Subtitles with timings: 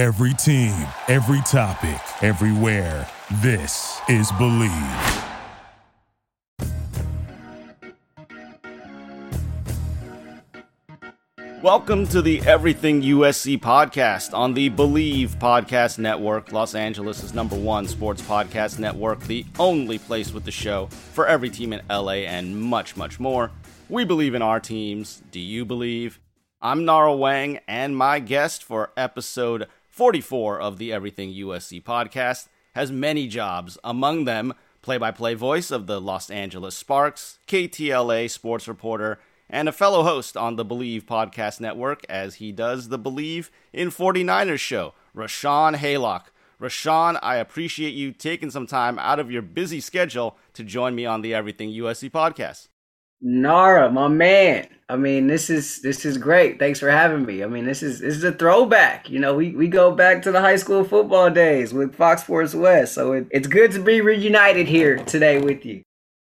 [0.00, 0.72] Every team,
[1.08, 3.06] every topic, everywhere.
[3.42, 5.26] This is Bleav.
[11.62, 17.86] Welcome to the Everything USC podcast on the Bleav Podcast Network, Los Angeles' number one
[17.86, 22.58] sports podcast network, the only place with the show for every team in LA and
[22.58, 23.50] much, much more.
[23.90, 25.22] We believe in our teams.
[25.30, 26.20] Do you believe?
[26.62, 32.46] I'm Nara Weng, and my guest for episode 44 of the Everything USC podcast
[32.76, 38.30] has many jobs, among them play by play voice of the Los Angeles Sparks, KTLA
[38.30, 42.98] sports reporter, and a fellow host on the Bleav Podcast Network as he does the
[42.98, 46.26] Bleav in 49ers show, Rahshaun Haylock.
[46.60, 51.04] Rahshaun, I appreciate you taking some time out of your busy schedule to join me
[51.04, 52.68] on the Everything USC podcast.
[53.20, 54.66] Nara, my man.
[54.88, 56.58] I mean, this is this is great.
[56.58, 57.44] Thanks for having me.
[57.44, 59.08] I mean, this is this is a throwback.
[59.08, 62.54] You know, we, we go back to the high school football days with Fox Sports
[62.54, 62.94] West.
[62.94, 65.82] So it, it's good to be reunited here today with you.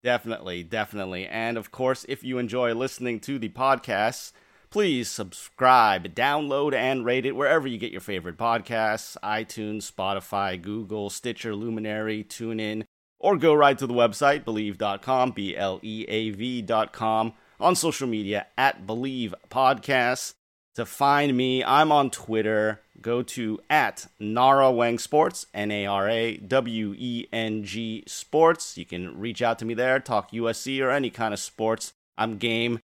[0.02, 1.26] Definitely, definitely.
[1.26, 4.32] And of course, if you enjoy listening to the podcasts,
[4.70, 11.10] please subscribe, download, and rate it wherever you get your favorite podcasts iTunes, Spotify, Google,
[11.10, 12.84] Stitcher, Luminary, TuneIn,
[13.18, 18.46] or go right to the website, bleav.com, B L E A V.com, on social media
[18.56, 20.34] at Bleav Podcasts.
[20.76, 22.82] To find me, I'm on Twitter.
[23.00, 28.76] Go to at Nara Weng Sports, N A R A W E N G Sports.
[28.76, 31.94] You can reach out to me there, talk USC or any kind of sports.
[32.18, 32.80] I'm game.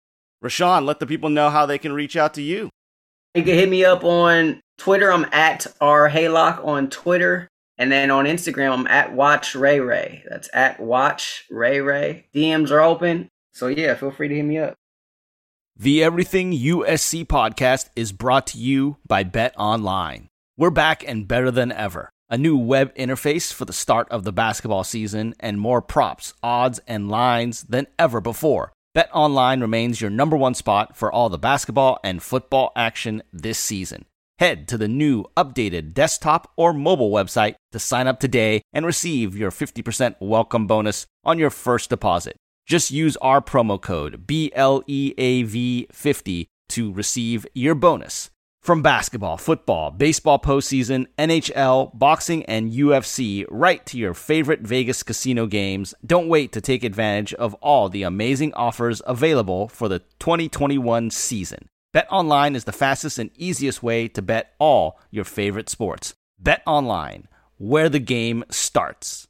[0.44, 2.70] Rahshaun, let the people know how they can reach out to you.
[3.36, 5.12] You can hit me up on Twitter.
[5.12, 7.48] I'm at R Haylock on Twitter.
[7.78, 10.24] And then on Instagram, I'm at Watch Ray Ray.
[10.28, 12.26] That's at Watch Ray Ray.
[12.34, 13.30] DMs are open.
[13.54, 14.76] So yeah, feel free to hit me up.
[15.76, 20.28] The Everything USC podcast is brought to you by Bet Online.
[20.58, 22.10] We're back and better than ever.
[22.30, 26.80] A new web interface for the start of the basketball season and more props, odds,
[26.88, 28.74] and lines than ever before.
[28.96, 33.60] Bet Online remains your number one spot for all the basketball and football action this
[33.60, 34.06] season.
[34.40, 39.36] Head to the new updated desktop or mobile website to sign up today and receive
[39.36, 42.36] your 50% welcome bonus on your first deposit.
[42.68, 48.30] Just use our promo code BLEAV50 to receive your bonus.
[48.62, 55.48] From basketball, football, baseball postseason, NHL, boxing, and UFC, right to your favorite Vegas casino
[55.48, 61.10] games, don't wait to take advantage of all the amazing offers available for the 2021
[61.10, 61.70] season.
[61.94, 66.16] Bet online is the fastest and easiest way to bet all your favorite sports.
[66.38, 67.28] Bet online,
[67.58, 69.28] where the game starts.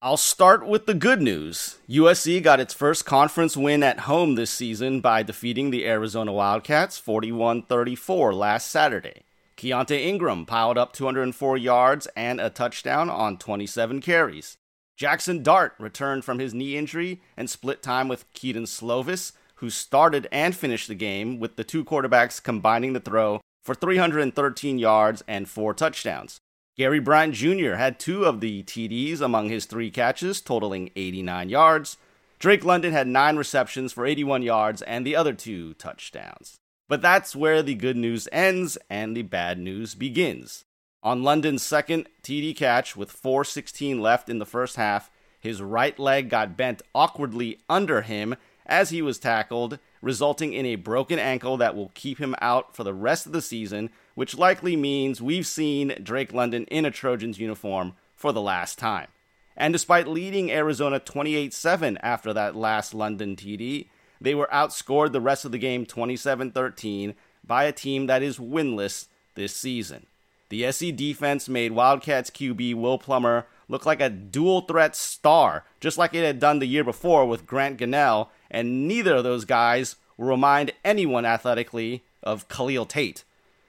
[0.00, 1.78] I'll start with the good news.
[1.88, 6.98] USC got its first conference win at home this season by defeating the Arizona Wildcats
[6.98, 9.22] 41 34 last Saturday.
[9.56, 14.56] Keaontay Ingram piled up 204 yards and a touchdown on 27 carries.
[14.96, 20.26] Jackson Dart returned from his knee injury and split time with Kedon Slovis, who started
[20.32, 25.48] and finished the game, with the two quarterbacks combining the throw for 313 yards and
[25.48, 26.40] four touchdowns.
[26.76, 27.74] Gary Bryant Jr.
[27.74, 31.96] had two of the TDs among his three catches, totaling 89 yards.
[32.40, 36.56] Drake London had nine receptions for 81 yards and the other two touchdowns.
[36.88, 40.64] But that's where the good news ends and the bad news begins.
[41.04, 45.08] On London's second TD catch with 4:16 left in the first half,
[45.38, 48.34] his right leg got bent awkwardly under him
[48.66, 52.84] as he was tackled, resulting in a broken ankle that will keep him out for
[52.84, 57.38] the rest of the season which likely means we've seen Drake London in a Trojans
[57.38, 59.08] uniform for the last time.
[59.56, 63.88] And despite leading Arizona 28 7 after that last London TD,
[64.20, 68.38] they were outscored the rest of the game 27 13 by a team that is
[68.38, 70.06] winless this season.
[70.48, 75.96] The SC defense made Wildcats QB Will Plummer look like a dual threat star, just
[75.96, 79.96] like it had done the year before with Grant Gunnell, and neither of those guys
[80.16, 83.24] will remind anyone athletically of Khalil Tate.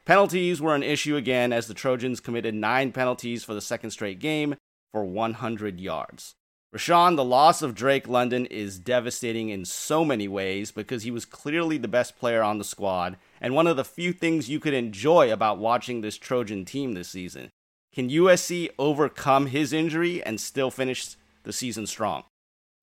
[0.06, 4.20] Penalties were an issue again as the Trojans committed nine penalties for the second straight
[4.20, 4.56] game
[4.92, 6.36] for 100 yards.
[6.76, 11.24] Rahshaun, the loss of Drake London is devastating in so many ways because he was
[11.24, 14.74] clearly the best player on the squad and one of the few things you could
[14.74, 17.52] enjoy about watching this Trojan team this season.
[17.94, 22.24] Can USC overcome his injury and still finish the season strong?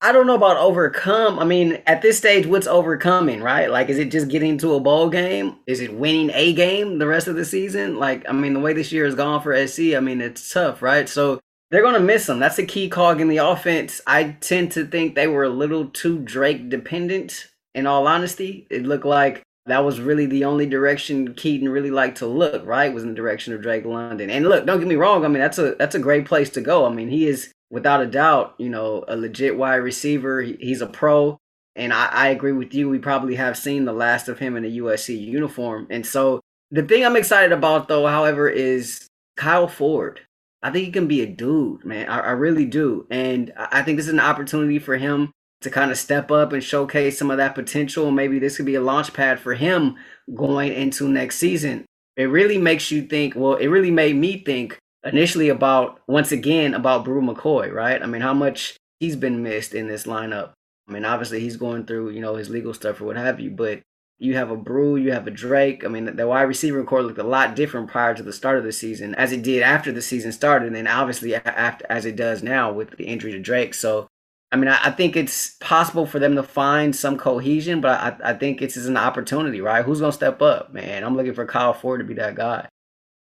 [0.03, 1.39] I don't know about overcome.
[1.39, 3.71] I mean, at this stage, what's overcoming, right?
[3.71, 5.57] Like, is it just getting to a bowl game?
[5.67, 7.99] Is it winning a game the rest of the season?
[7.99, 10.81] Like, I mean, the way this year has gone for SC, I mean, it's tough,
[10.81, 11.07] right?
[11.07, 11.39] So
[11.71, 12.39] they're going to miss him.
[12.39, 14.01] That's a key cog in the offense.
[14.07, 18.67] I tend to think they were a little too Drake dependent, in all honesty.
[18.71, 22.93] It looked like that was really the only direction Kedon really liked to look, right?
[22.93, 24.31] Was in the direction of Drake London.
[24.31, 26.61] And look, don't get me wrong, I mean that's a that's a great place to
[26.61, 26.87] go.
[26.87, 30.43] I mean, he is without a doubt, you know, a legit wide receiver.
[30.43, 31.39] He's a pro.
[31.77, 32.89] And I, I agree with you.
[32.89, 35.87] We probably have seen the last of him in a USC uniform.
[35.89, 36.41] And so
[36.71, 39.07] the thing I'm excited about, though, however, is
[39.37, 40.21] Kyle Ford.
[40.63, 42.09] I think he can be a dude, man.
[42.09, 43.07] I, I really do.
[43.11, 45.33] And I think this is an opportunity for him
[45.63, 48.11] to kind of step up and showcase some of that potential.
[48.11, 49.97] Maybe this could be a launch pad for him
[50.35, 51.85] going into next season.
[52.17, 56.75] It really makes you think, well, it really made me think initially about, once again,
[56.75, 58.03] about Bru McCoy, right?
[58.03, 60.53] I mean, how much he's been missed in this lineup.
[60.89, 63.51] I mean, obviously he's going through, you know, his legal stuff or what have you,
[63.51, 63.81] but
[64.19, 65.85] you have a Bru, you have a Drake.
[65.85, 68.65] I mean, the wide receiver core looked a lot different prior to the start of
[68.65, 72.17] the season as it did after the season started, and then obviously after as it
[72.17, 73.73] does now with the injury to Drake.
[73.73, 74.09] So,
[74.53, 78.35] I mean, I, think it's possible for them to find some cohesion, but I, I
[78.35, 79.85] think it's an opportunity, right?
[79.85, 81.03] Who's gonna step up, man?
[81.03, 82.69] I'm looking for Kyle Ford to be that guy.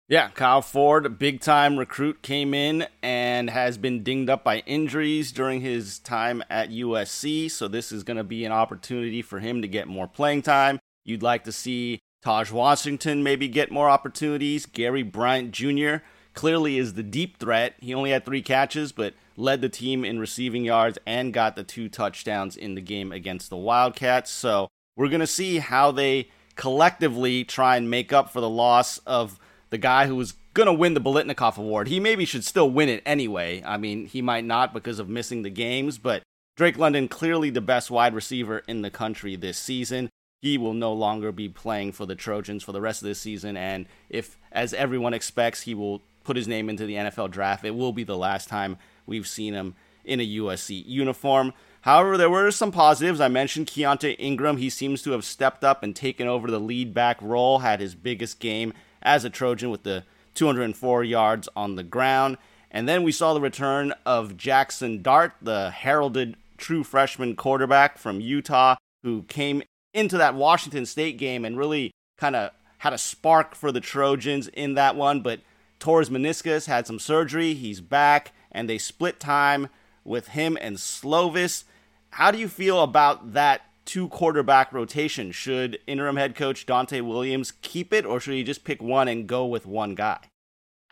[0.07, 5.33] Yeah, Kyle Ford, big time recruit, came in and has been dinged up by injuries
[5.33, 7.51] during his time at USC.
[7.51, 10.79] So, this is going to be an opportunity for him to get more playing time.
[11.07, 14.67] You'd like to see Taj Washington maybe get more opportunities.
[14.67, 16.05] Gary Bryant Jr.
[16.35, 17.75] clearly is the deep threat.
[17.79, 21.65] He only had three catches, but led the team in receiving yards and got the
[21.65, 24.31] two touchdowns in the game against the Wildcats.
[24.31, 28.99] So, we're going to see how they collectively try and make up for the loss
[29.07, 29.41] of
[29.75, 31.89] the guy who was going to win the Biletnikoff Award.
[31.89, 33.61] He maybe should still win it anyway.
[33.67, 36.23] I mean, he might not because of missing the games, but
[36.57, 40.11] Drake London, clearly the best wide receiver in the country this season.
[40.43, 43.57] He will no longer be playing for the Trojans for the rest of this season.
[43.57, 47.75] And if, as everyone expects, he will put his name into the NFL draft, it
[47.75, 49.75] will be the last time we've seen him
[50.05, 51.53] in a USC uniform.
[51.81, 53.21] However, there were some positives.
[53.21, 54.59] I mentioned Keaontay Ingram.
[54.59, 57.97] He seems to have stepped up and taken over the lead back role, had his
[57.97, 58.73] biggest game
[59.05, 60.05] as a Trojan with the
[60.35, 62.39] 204 yards on the ground.
[62.71, 68.21] And then we saw the return of Jackson Dart, the heralded true freshman quarterback from
[68.21, 69.63] Utah, who came
[69.93, 74.49] into that Washington State game and really kind of had a spark for the Trojans
[74.49, 75.41] in that one, but
[75.79, 77.55] tore his meniscus, had some surgery.
[77.55, 79.69] He's back, and they split time
[80.03, 81.65] with him and Slovis.
[82.11, 85.33] How do you feel about that two quarterback rotation.
[85.33, 89.27] Should interim head coach Donte Williams keep it, or should he just pick one and
[89.27, 90.19] go with one guy?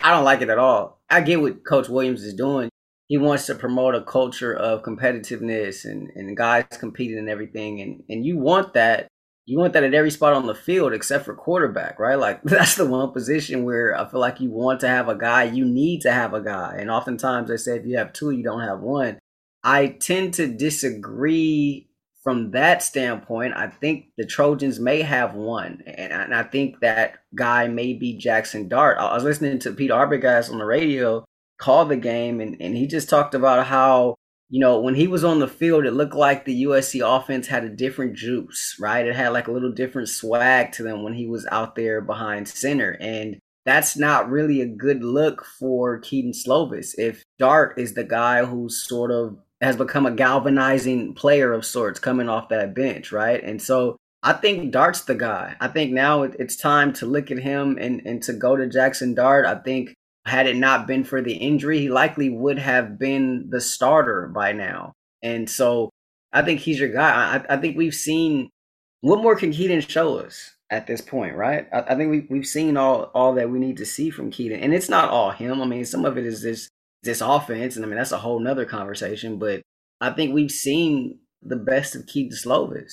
[0.02, 1.00] I don't like it at all.
[1.08, 2.68] I get what Coach Williams is doing.
[3.08, 7.80] He wants to promote a culture of competitiveness and, and guys competing and everything.
[7.80, 9.08] And, and you want that.
[9.44, 12.18] You want that at every spot on the field except for quarterback, right?
[12.18, 15.44] Like that's the one position where I feel like you want to have a guy,
[15.44, 16.76] you need to have a guy.
[16.78, 19.18] And oftentimes they say if you have two, you don't have one.
[19.64, 21.88] I tend to disagree
[22.22, 25.82] from that standpoint, I think the Trojans may have won.
[25.86, 28.98] and I, and I think that guy may be Jackson Dart.
[28.98, 31.24] I was listening to Pete Arbogast on the radio
[31.62, 34.16] call the game, and, and he just talked about how
[34.50, 37.64] you know when he was on the field, it looked like the USC offense had
[37.64, 39.06] a different juice, right?
[39.06, 42.48] It had like a little different swag to them when he was out there behind
[42.48, 46.94] center, and that's not really a good look for Keaton Slovis.
[46.98, 52.00] If Dart is the guy who's sort of has become a galvanizing player of sorts
[52.00, 53.42] coming off that bench, right?
[53.42, 55.56] And so I think Dart's the guy.
[55.60, 59.14] I think now it's time to look at him and, and to go to Jackson
[59.14, 59.46] Dart.
[59.46, 59.94] I think
[60.26, 64.52] had it not been for the injury, he likely would have been the starter by
[64.52, 64.92] now.
[65.22, 65.90] And so
[66.32, 67.44] I think he's your guy.
[67.48, 68.50] I, I think we've seen
[69.00, 71.68] what more can Kedon show us at this point, right?
[71.72, 74.60] I, I think we, we've seen all all that we need to see from Kedon.
[74.60, 75.60] And it's not all him.
[75.60, 76.68] I mean, some of it is this
[77.02, 79.38] this offense, and I mean that's a whole nother conversation.
[79.38, 79.62] But
[80.00, 82.92] I think we've seen the best of Kedon Slovis,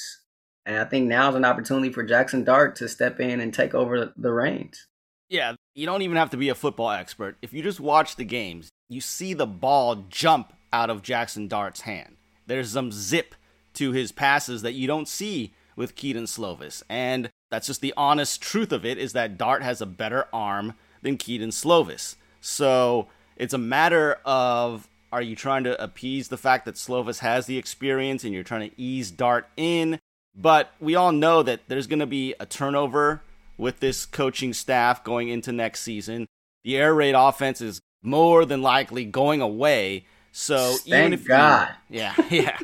[0.66, 4.14] and I think now's an opportunity for Jackson Dart to step in and take over
[4.16, 4.88] the reins.
[5.30, 7.38] Yeah, you don't even have to be a football expert.
[7.42, 11.82] If you just watch the games, you see the ball jump out of Jackson Dart's
[11.82, 12.18] hand.
[12.48, 13.36] There's some zip
[13.76, 16.84] to his passes that you don't see with Kedon Slovis.
[16.90, 20.74] And that's just the honest truth of it is that Dart has a better arm
[21.02, 22.16] than Kedon Slovis.
[22.42, 23.08] So
[23.40, 27.58] it's a matter of are you trying to appease the fact that Slovis has the
[27.58, 30.00] experience and you're trying to ease Dart in?
[30.36, 33.24] But we all know that there's going to be a turnover
[33.58, 36.28] with this coaching staff going into next season.
[36.64, 40.06] The air raid offense is more than likely going away.
[40.32, 41.70] So Thank even if God.
[41.90, 42.58] You, yeah, yeah.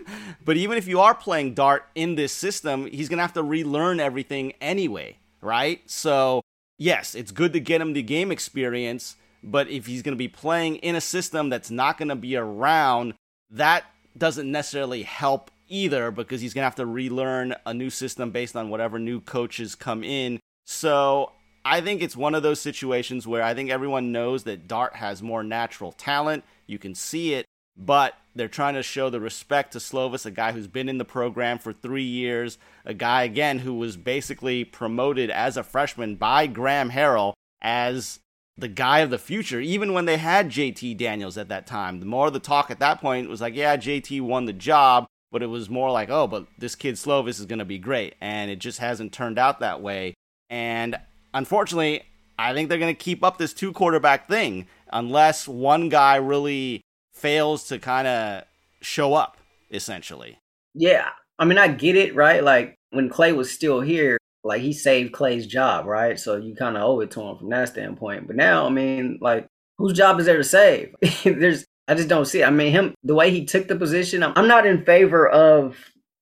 [0.43, 3.43] but even if you are playing Dart in this system, he's going to have to
[3.43, 5.81] relearn everything anyway, right?
[5.89, 6.41] So,
[6.77, 9.15] yes, it's good to get him the game experience
[9.45, 12.35] but if he's going to be playing in a system that's not going to be
[12.35, 13.13] around,
[13.51, 13.85] that
[14.17, 18.55] doesn't necessarily help either because he's going to have to relearn a new system based
[18.55, 20.39] on whatever new coaches come in.
[20.65, 21.31] So
[21.63, 25.21] I think it's one of those situations where I think everyone knows that Dart has
[25.21, 26.43] more natural talent.
[26.65, 27.45] You can see it,
[27.77, 31.05] but they're trying to show the respect to Slovis, a guy who's been in the
[31.05, 36.47] program for three years, a guy, again, who was basically promoted as a freshman by
[36.47, 38.19] Graham Harrell as
[38.57, 41.99] the guy of the future, even when they had JT Daniels at that time.
[41.99, 45.43] The more the talk at that point was like, yeah, JT won the job, but
[45.43, 48.15] it was more like, oh, but this kid Slovis is going to be great.
[48.21, 50.13] And it just hasn't turned out that way.
[50.49, 50.95] And
[51.33, 52.03] unfortunately,
[52.39, 56.81] I think they're going to keep up this two quarterback thing unless one guy really
[57.13, 58.43] fails to kind of
[58.81, 59.37] show up,
[59.71, 60.37] essentially.
[60.73, 61.09] Yeah.
[61.39, 62.43] I mean, I get it, right?
[62.43, 66.19] Like when Clay was still here, like he saved Clay's job, right?
[66.19, 68.27] So you kind of owe it to him from that standpoint.
[68.27, 69.47] But now, I mean, like
[69.79, 70.95] whose job is there to save?
[71.23, 72.41] There's, I just don't see.
[72.41, 72.47] It.
[72.47, 74.21] I mean, him the way he took the position.
[74.23, 75.75] I'm, I'm not in favor of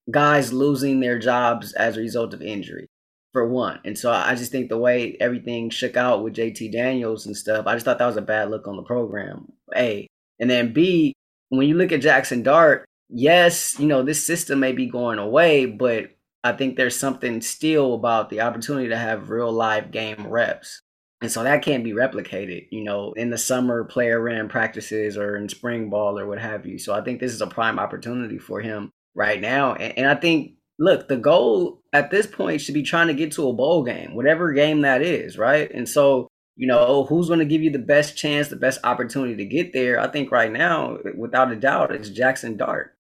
[0.10, 2.88] guys losing their jobs as a result of injury,
[3.34, 3.80] for one.
[3.84, 7.68] And so I just think the way everything shook out with JT Daniels and stuff,
[7.68, 9.52] I just thought that was a bad look on the program.
[9.76, 10.08] A
[10.40, 11.14] and then B,
[11.50, 15.66] when you look at Jackson Dart, yes, you know this system may be going away,
[15.66, 16.10] but
[16.44, 20.82] I think there's something still about the opportunity to have real live game reps.
[21.22, 25.38] And so that can't be replicated, you know, in the summer player ran practices or
[25.38, 26.78] in spring ball or what have you.
[26.78, 29.74] So I think this is a prime opportunity for him right now.
[29.76, 33.32] And, and I think, look, the goal at this point should be trying to get
[33.34, 35.72] to a bowl game, whatever game that is, right?
[35.72, 39.38] And so, you know, who's going to give you the best chance, the best opportunity
[39.38, 40.02] to get there?
[40.02, 42.98] I think right now, without a doubt, it's Jackson Dart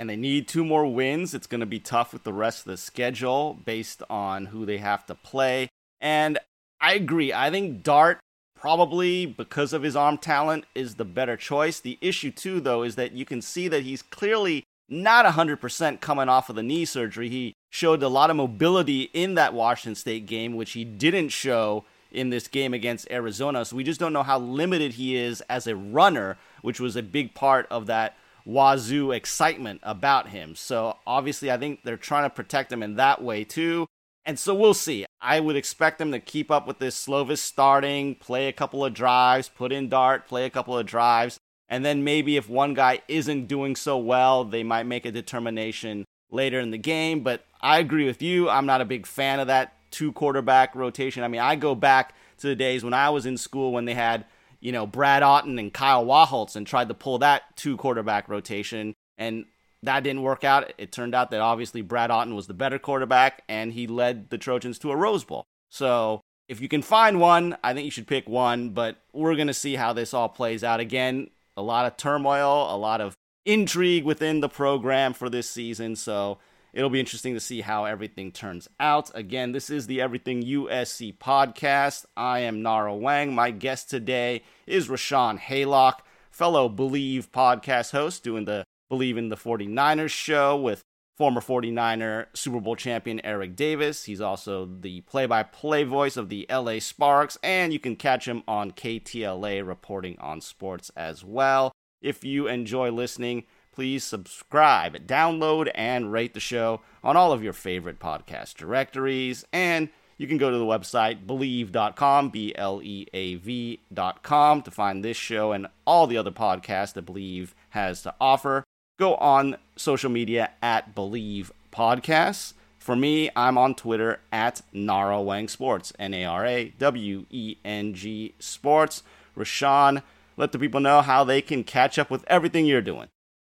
[0.00, 1.34] and they need two more wins.
[1.34, 4.78] It's going to be tough with the rest of the schedule based on who they
[4.78, 5.68] have to play.
[6.00, 6.38] And
[6.80, 7.34] I agree.
[7.34, 8.18] I think Dart
[8.58, 11.80] probably because of his arm talent is the better choice.
[11.80, 16.30] The issue too though is that you can see that he's clearly not 100% coming
[16.30, 17.28] off of the knee surgery.
[17.28, 21.84] He showed a lot of mobility in that Washington State game which he didn't show
[22.10, 23.66] in this game against Arizona.
[23.66, 27.02] So we just don't know how limited he is as a runner, which was a
[27.02, 30.54] big part of that wazoo excitement about him.
[30.54, 33.86] So obviously, I think they're trying to protect him in that way too.
[34.24, 35.06] And so we'll see.
[35.20, 38.94] I would expect them to keep up with this Slovis starting, play a couple of
[38.94, 43.00] drives, put in Dart, play a couple of drives, and then maybe if one guy
[43.08, 47.20] isn't doing so well, they might make a determination later in the game.
[47.20, 48.48] But I agree with you.
[48.48, 51.22] I'm not a big fan of that two quarterback rotation.
[51.22, 53.94] I mean, I go back to the days when I was in school when they
[53.94, 54.24] had
[54.60, 58.94] you know, Brad Otton and Kyle Wachholtz and tried to pull that two quarterback rotation.
[59.18, 59.46] And
[59.82, 60.72] that didn't work out.
[60.78, 64.38] It turned out that obviously Brad Otton was the better quarterback and he led the
[64.38, 65.44] Trojans to a Rose Bowl.
[65.70, 68.70] So if you can find one, I think you should pick one.
[68.70, 70.80] But we're going to see how this all plays out.
[70.80, 73.14] Again, a lot of turmoil, a lot of
[73.46, 75.96] intrigue within the program for this season.
[75.96, 76.38] So
[76.72, 79.10] It'll be interesting to see how everything turns out.
[79.12, 82.04] Again, this is the Everything USC podcast.
[82.16, 83.32] I am Nara Weng.
[83.32, 85.98] My guest today is Rahshaun Haylock,
[86.30, 90.84] fellow Bleav podcast host, doing the Bleav in the 49ers show with
[91.16, 94.04] former 49er Super Bowl champion Eric Davis.
[94.04, 98.28] He's also the play by play voice of the LA Sparks, and you can catch
[98.28, 101.72] him on KTLA reporting on sports as well.
[102.00, 107.52] If you enjoy listening, please subscribe, download, and rate the show on all of your
[107.52, 109.44] favorite podcast directories.
[109.52, 109.88] And
[110.20, 115.16] you can go to the website bleav.com, B L E A V.com, to find this
[115.16, 118.64] show and all the other podcasts that Bleav has to offer.
[118.98, 122.52] Go on social media at Bleav Podcasts.
[122.78, 127.56] For me, I'm on Twitter at Nara Weng Sports, N A R A W E
[127.64, 129.02] N G Sports.
[129.34, 130.02] Rahshaun,
[130.36, 133.08] let the people know how they can catch up with everything you're doing.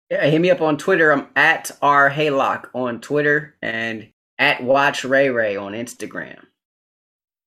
[0.09, 1.11] Yeah, hit me up on Twitter.
[1.11, 6.43] I'm at R Haylock on Twitter and at Watch Ray Ray on Instagram.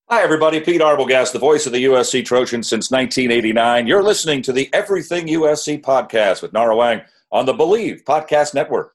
[0.09, 0.61] Hi, everybody.
[0.61, 3.85] Pete Arbogast, the voice of the USC Trojans since 1989.
[3.85, 7.03] You're listening to the Everything USC podcast with Nara Weng
[7.33, 8.93] on the Bleav Podcast Network.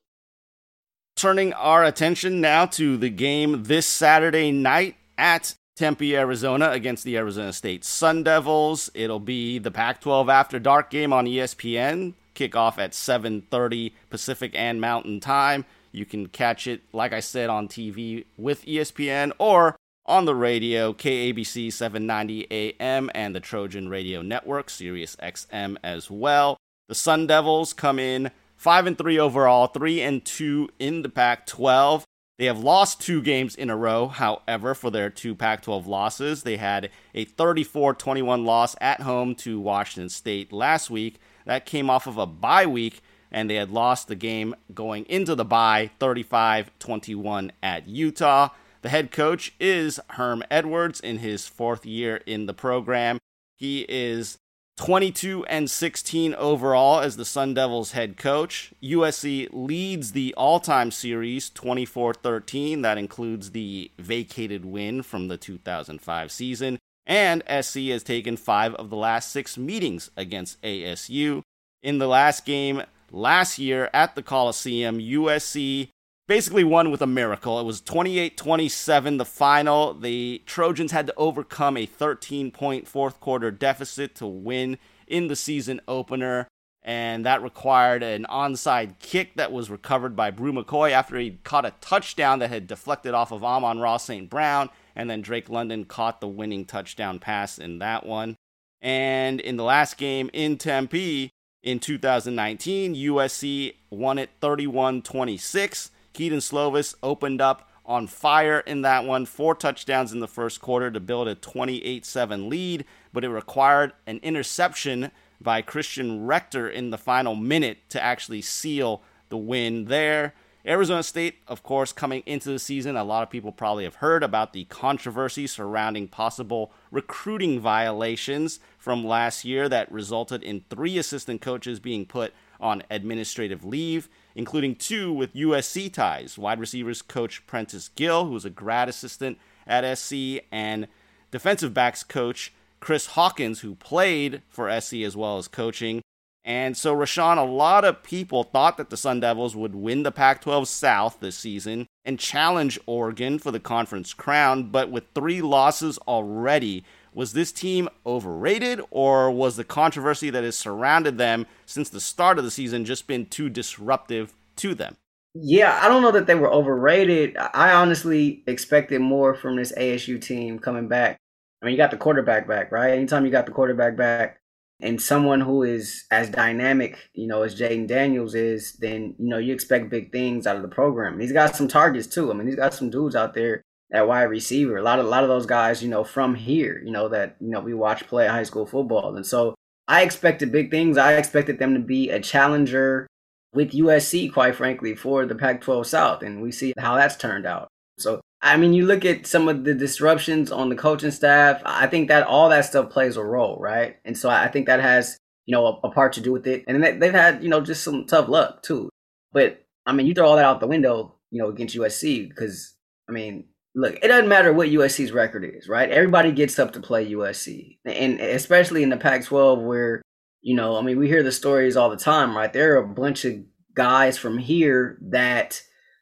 [1.15, 7.19] Turning our attention now to the game this Saturday night at Tempe, Arizona against the
[7.19, 8.91] Arizona State Sun Devils.
[8.95, 14.81] It'll be the Pac 12 After Dark game on ESPN kickoff at 7:30 Pacific and
[14.81, 15.65] Mountain Time.
[15.91, 19.77] You can catch it, like I said, on TV with ESPN or
[20.07, 26.57] on the radio, KABC 790 AM and the Trojan Radio Network, Sirius XM as well.
[26.89, 31.47] The Sun Devils come in 5 and 3 overall, 3 and 2 in the Pac
[31.47, 32.05] 12.
[32.39, 36.45] They have lost two games in a row, however, for their two Pac 12 losses.
[36.45, 41.19] They had a 34 21 loss at home to Washington State last week.
[41.49, 43.01] That came off of a bye week
[43.33, 48.51] and they had lost the game going into the bye 35 21 at Utah.
[48.83, 53.19] The head coach is Herm Edwards in his fourth year in the program.
[53.57, 54.37] He is
[54.77, 58.75] 22 and 16 overall as the Sun Devils head coach.
[58.83, 62.83] USC leads the all time series 24 13.
[62.83, 66.79] That includes the vacated win from the 2005 season.
[67.09, 71.43] And SC has taken five of the last six meetings against ASU.
[71.83, 75.89] In the last game last year at the Coliseum, USC
[76.27, 77.59] basically won with a miracle.
[77.59, 79.95] It was 28 27, the final.
[79.95, 85.37] The Trojans had to overcome a 13 point fourth quarter deficit to win in the
[85.37, 86.47] season opener.
[86.83, 91.67] And that required an onside kick that was recovered by Bru McCoy after he caught
[91.67, 94.31] a touchdown that had deflected off of Amon-Ra St.
[94.31, 94.71] Brown.
[94.99, 98.37] And then Drake London caught the winning touchdown pass in that one.
[98.83, 101.31] And in the last game in Tempe
[101.63, 105.93] in 2019, USC won it 31 26.
[106.13, 109.25] Kedon Slovis opened up on fire in that one.
[109.25, 113.93] Four touchdowns in the first quarter to build a 28 7 lead, but it required
[114.05, 120.35] an interception by Christian Rector in the final minute to actually seal the win there.
[120.69, 124.23] Arizona State, of course, coming into the season, a lot of people probably have heard
[124.23, 131.41] about the controversy surrounding possible recruiting violations from last year that resulted in three assistant
[131.41, 134.09] coaches being put on administrative leave
[134.39, 139.37] including two with USC ties wide receivers coach Prentice Gill, who was a grad assistant
[139.67, 140.87] at SC, and
[141.33, 146.01] defensive backs coach Chris Hawkins, who played for SC as well as coaching.
[146.45, 150.13] And so, Rahshaun, a lot of people thought that the Sun Devils would win the
[150.13, 155.43] Pac 12 South this season and challenge Oregon for the conference crown, but with three
[155.43, 161.89] losses already, was this team overrated, or was the controversy that has surrounded them since
[161.89, 164.97] the start of the season just been too disruptive to them?
[165.35, 167.37] Yeah, I don't know that they were overrated.
[167.37, 171.19] I honestly expected more from this ASU team coming back.
[171.61, 172.93] I mean, you got the quarterback back, right?
[172.93, 174.38] Anytime you got the quarterback back
[174.81, 179.39] and someone who is as dynamic, you know, as Jayden Daniels is, then, you know,
[179.39, 181.19] you expect big things out of the program.
[181.19, 182.31] he's got some targets too.
[182.31, 184.77] I mean, he's got some dudes out there at wide receiver.
[184.77, 187.37] A lot of a lot of those guys, you know, from here, you know, that
[187.41, 189.55] you know we watch play high school football, and so
[189.87, 190.99] I expected big things.
[190.99, 193.07] I expected them to be a challenger
[193.55, 197.69] with USC, quite frankly, for the Pac-12 South, and we see how that's turned out.
[197.99, 201.61] So, I mean, you look at some of the disruptions on the coaching staff.
[201.65, 203.97] I think that all that stuff plays a role, right?
[204.05, 206.65] And so I think that has you know a, a part to do with it,
[206.69, 208.91] and they've had you know just some tough luck too.
[209.33, 212.75] But I mean, you throw all that out the window, you know, against USC because
[213.09, 215.91] I mean, look, it doesn't matter what USC's record is, right?
[215.91, 220.03] Everybody gets up to play USC, and especially in the Pac-12, where
[220.43, 222.53] you know, I mean, we hear the stories all the time, right?
[222.53, 223.35] There are a bunch of
[223.75, 225.61] guys from here that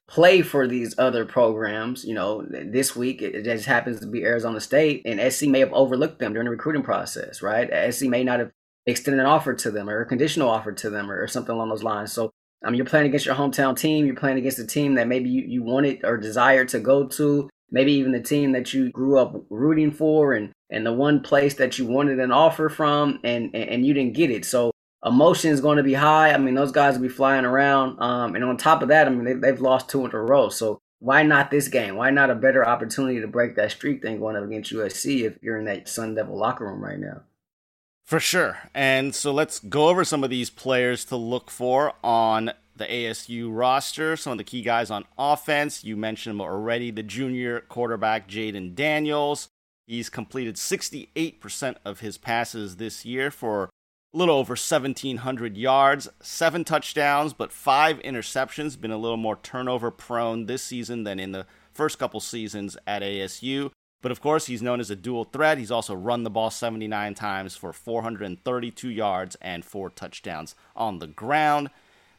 [0.09, 2.05] play for these other programs.
[2.05, 5.73] You know, this week it just happens to be Arizona State, and SC may have
[5.73, 7.71] overlooked them during the recruiting process, right?
[7.71, 8.53] Uh, SC may not have
[8.87, 11.83] extended an offer to them or a conditional offer to them or, something along those
[11.83, 12.13] lines.
[12.13, 12.31] So
[12.65, 14.07] I mean, you're playing against your hometown team.
[14.07, 17.51] You're playing against a team that maybe you, you wanted or desired to go to
[17.71, 21.55] maybe even the team that you grew up rooting for and and the one place
[21.55, 24.71] that you wanted an offer from and and, and you didn't get it so
[25.07, 28.35] emotion is going to be high i mean those guys will be flying around um,
[28.35, 30.79] and on top of that i mean they, they've lost two in a row so
[30.99, 34.37] why not this game why not a better opportunity to break that streak than going
[34.37, 37.23] up against usc if you're in that sun devil locker room right now
[38.07, 38.59] for sure.
[38.73, 43.51] And so let's go over some of these players to look for on the ASU
[43.53, 44.17] roster.
[44.17, 45.83] Some of the key guys on offense.
[45.83, 46.93] You mentioned them already.
[46.93, 49.49] The junior quarterback, Jayden Daniels.
[49.89, 53.71] He's completed 68% of his passes this year for
[54.15, 58.81] a little over 1,700 yards, seven touchdowns, but five interceptions.
[58.81, 63.03] Been a little more turnover prone this season than in the first couple seasons at
[63.03, 63.71] ASU.
[64.03, 65.59] But of course, he's known as a dual threat.
[65.59, 71.07] He's also run the ball 79 times for 432 yards and four touchdowns on the
[71.07, 71.71] ground.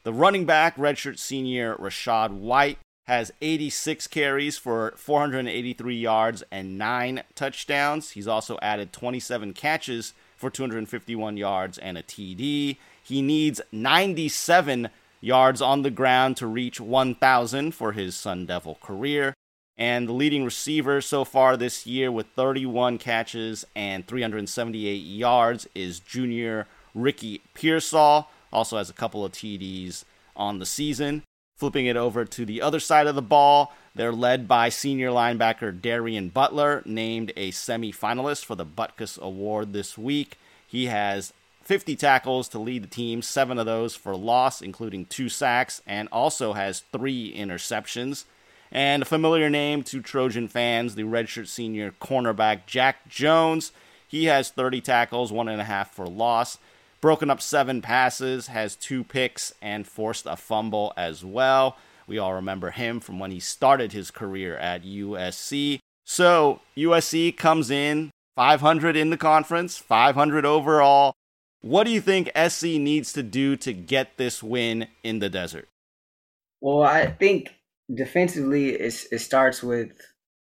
[0.03, 7.23] The running back, redshirt senior Rachaad White, has 86 carries for 483 yards and nine
[7.35, 8.11] touchdowns.
[8.11, 12.77] He's also added 27 catches for 251 yards and a TD.
[13.03, 19.33] He needs 97 yards on the ground to reach 1,000 for his Sun Devil career.
[19.77, 25.99] And the leading receiver so far this year with 31 catches and 378 yards is
[25.99, 30.03] junior Ricky Pearsall also has a couple of TDs
[30.35, 31.23] on the season.
[31.55, 35.81] Flipping it over to the other side of the ball, they're led by senior linebacker
[35.81, 40.37] Darien Butler, named a semifinalist for the Butkus Award this week.
[40.67, 41.33] He has
[41.63, 46.07] 50 tackles to lead the team, seven of those for loss, including two sacks, and
[46.11, 48.25] also has three interceptions.
[48.71, 53.71] And a familiar name to Trojan fans, the redshirt senior cornerback Jack Jones.
[54.07, 56.59] He has 30 tackles, one and a half for loss,
[57.01, 61.77] broken up seven passes, has two picks, and forced a fumble as well.
[62.07, 65.79] We all remember him from when he started his career at USC.
[66.05, 71.13] So USC comes in 500 in the conference, 500 overall.
[71.61, 75.67] What do you think SC needs to do to get this win in the desert?
[76.61, 77.49] Well, I think
[77.93, 79.91] defensively, it starts with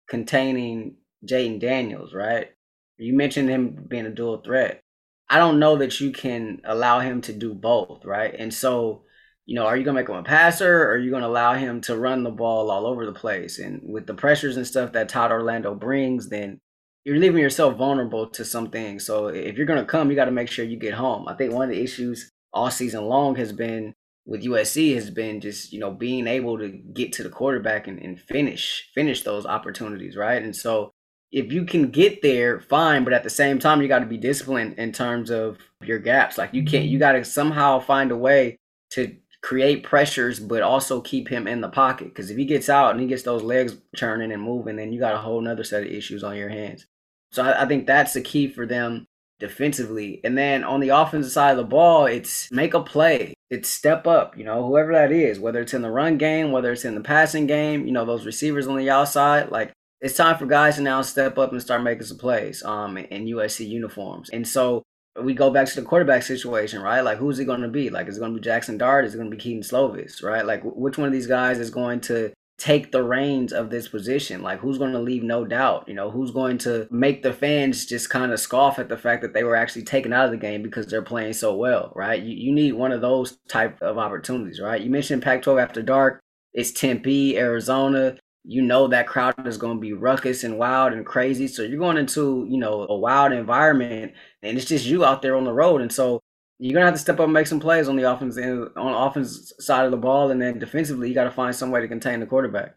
[0.07, 2.51] containing Jayden Daniels, right?
[2.97, 4.81] You mentioned him being a dual threat.
[5.29, 8.35] I don't know that you can allow him to do both, right?
[8.37, 9.03] And so,
[9.45, 11.27] you know, are you going to make him a passer or are you going to
[11.27, 13.59] allow him to run the ball all over the place?
[13.59, 16.59] And with the pressures and stuff that Todd Orlando brings, then
[17.03, 19.05] you're leaving yourself vulnerable to some things.
[19.05, 21.27] So if you're going to come, you got to make sure you get home.
[21.27, 23.93] I think one of the issues all season long has been
[24.25, 27.99] with USC has been just you know being able to get to the quarterback and,
[27.99, 30.41] and finish finish those opportunities, right?
[30.41, 30.91] And so
[31.31, 33.03] if you can get there, fine.
[33.03, 36.37] But at the same time, you got to be disciplined in terms of your gaps.
[36.37, 38.57] Like you can't, you got to somehow find a way
[38.91, 42.05] to create pressures, but also keep him in the pocket.
[42.05, 44.99] Because if he gets out and he gets those legs churning and moving, then you
[44.99, 46.87] got a whole nother set of issues on your hands.
[47.31, 49.05] So I, I think that's the key for them
[49.39, 50.19] defensively.
[50.23, 53.35] And then on the offensive side of the ball, it's make a play.
[53.51, 56.71] It's step up, you know, whoever that is, whether it's in the run game, whether
[56.71, 60.39] it's in the passing game, you know, those receivers on the outside, like it's time
[60.39, 64.31] for guys to now step up and start making some plays um in USC uniforms.
[64.31, 64.81] And so
[65.21, 67.01] we go back to the quarterback situation, right?
[67.01, 67.89] Like who's it going to be?
[67.89, 69.05] Like is it going to be Jackson Dart?
[69.05, 70.45] Is it going to be Kedon Slovis, right?
[70.45, 74.41] Like which one of these guys is going to take the reins of this position?
[74.41, 75.87] Like who's going to leave no doubt?
[75.87, 79.21] You know, who's going to make the fans just kind of scoff at the fact
[79.21, 82.21] that they were actually taken out of the game because they're playing so well, right?
[82.21, 84.81] You, you need one of those type of opportunities, right?
[84.81, 86.21] You mentioned Pac-12 after dark.
[86.53, 88.17] It's Tempe, Arizona.
[88.47, 91.47] You know that crowd is going to be ruckus and wild and crazy.
[91.47, 95.35] So you're going into, you know, a wild environment and it's just you out there
[95.35, 95.81] on the road.
[95.81, 96.21] And so
[96.59, 98.97] you're gonna have to step up and make some plays on the offense on the
[98.97, 101.87] offense side of the ball, and then defensively, you got to find some way to
[101.87, 102.75] contain the quarterback.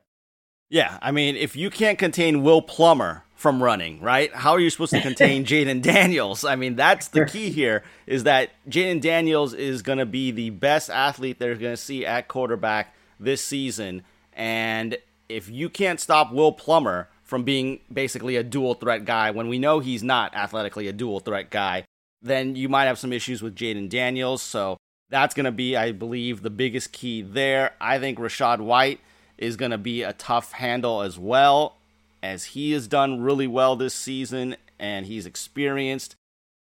[0.68, 4.34] Yeah, I mean, if you can't contain Will Plummer from running, right?
[4.34, 6.44] How are you supposed to contain Jayden Daniels?
[6.44, 7.84] I mean, that's the key here.
[8.06, 12.04] Is that Jayden Daniels is going to be the best athlete they're going to see
[12.04, 14.02] at quarterback this season,
[14.32, 19.48] and if you can't stop Will Plummer from being basically a dual threat guy, when
[19.48, 21.84] we know he's not athletically a dual threat guy,
[22.22, 24.42] then you might have some issues with Jayden Daniels.
[24.42, 24.78] So
[25.10, 27.74] that's going to be, I believe, the biggest key there.
[27.80, 29.00] I think Rachaad White
[29.36, 31.76] is going to be a tough handle as well,
[32.22, 36.16] as he has done really well this season and he's experienced.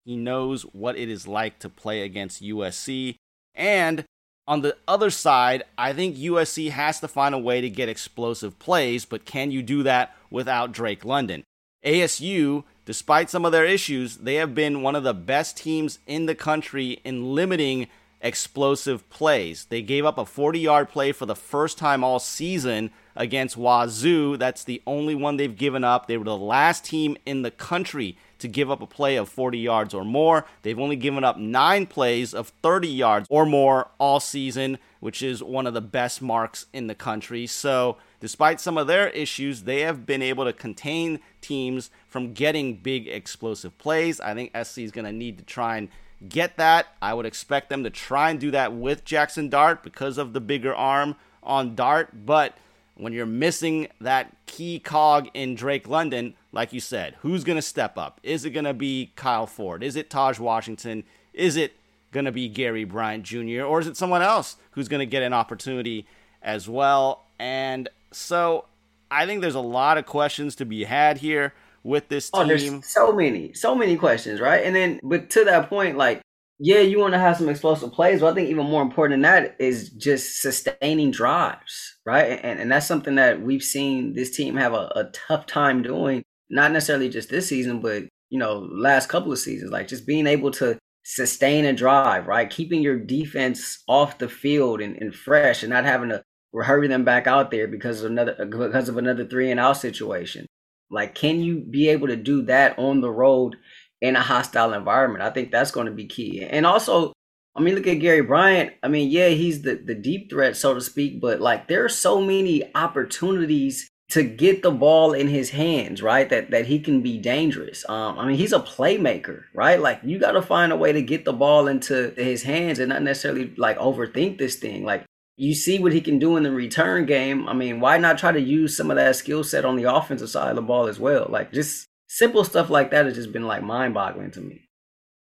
[0.05, 3.15] He knows what it is like to play against USC.
[3.55, 4.05] And
[4.47, 8.59] on the other side, I think USC has to find a way to get explosive
[8.59, 11.43] plays, but can you do that without Drake London?
[11.85, 16.25] ASU despite some of their issues, they have been one of the best teams in
[16.25, 17.87] the country in limiting
[18.21, 19.65] explosive plays.
[19.65, 24.37] They gave up a 40 yard play for the first time all season against Wazoo.
[24.37, 26.07] That's the only one they've given up.
[26.07, 29.57] They were the last team in the country to give up a play of 40
[29.57, 30.45] yards or more.
[30.61, 35.41] They've only given up nine plays of 30 yards or more all season, which is
[35.41, 37.47] one of the best marks in the country.
[37.47, 42.75] So, despite some of their issues, they have been able to contain teams from getting
[42.75, 44.19] big explosive plays.
[44.19, 45.87] I think SC is going to need to try and
[46.27, 46.87] get that.
[47.01, 50.41] I would expect them to try and do that with Jackson Dart because of the
[50.41, 52.25] bigger arm on Dart.
[52.25, 52.57] But
[52.95, 57.61] when you're missing that key cog in Drake London, like you said, who's going to
[57.61, 58.19] step up?
[58.23, 59.83] Is it going to be Kyle Ford?
[59.83, 61.03] Is it Taj Washington?
[61.33, 61.73] Is it
[62.11, 63.63] going to be Gary Bryant Jr.?
[63.63, 66.05] Or is it someone else who's going to get an opportunity
[66.41, 67.25] as well?
[67.39, 68.65] And so
[69.09, 71.53] I think there's a lot of questions to be had here
[71.83, 72.41] with this team.
[72.41, 74.63] Oh, there's so many, so many questions, right?
[74.63, 76.21] And then, but to that point, like,
[76.59, 79.31] yeah, you want to have some explosive plays, but I think even more important than
[79.31, 82.39] that is just sustaining drives, right?
[82.43, 86.23] And and that's something that we've seen this team have a, a tough time doing.
[86.49, 90.27] Not necessarily just this season, but you know, last couple of seasons, like just being
[90.27, 92.49] able to sustain a drive, right?
[92.49, 97.03] Keeping your defense off the field and, and fresh and not having to hurry them
[97.03, 100.45] back out there because of another because of another three and out situation.
[100.89, 103.57] Like, can you be able to do that on the road
[104.03, 105.23] in a hostile environment?
[105.23, 106.43] I think that's going to be key.
[106.43, 107.13] And also,
[107.55, 108.73] I mean, look at Gary Bryant.
[108.83, 111.89] I mean, yeah, he's the the deep threat, so to speak, but like there are
[111.89, 116.29] so many opportunities to get the ball in his hands, right?
[116.29, 117.87] That that he can be dangerous.
[117.89, 119.79] Um, I mean, he's a playmaker, right?
[119.79, 122.89] Like you got to find a way to get the ball into his hands and
[122.89, 124.83] not necessarily like overthink this thing.
[124.83, 125.05] Like
[125.37, 127.47] you see what he can do in the return game.
[127.47, 130.29] I mean, why not try to use some of that skill set on the offensive
[130.29, 131.27] side of the ball as well?
[131.29, 134.61] Like just simple stuff like that has just been like mind boggling to me.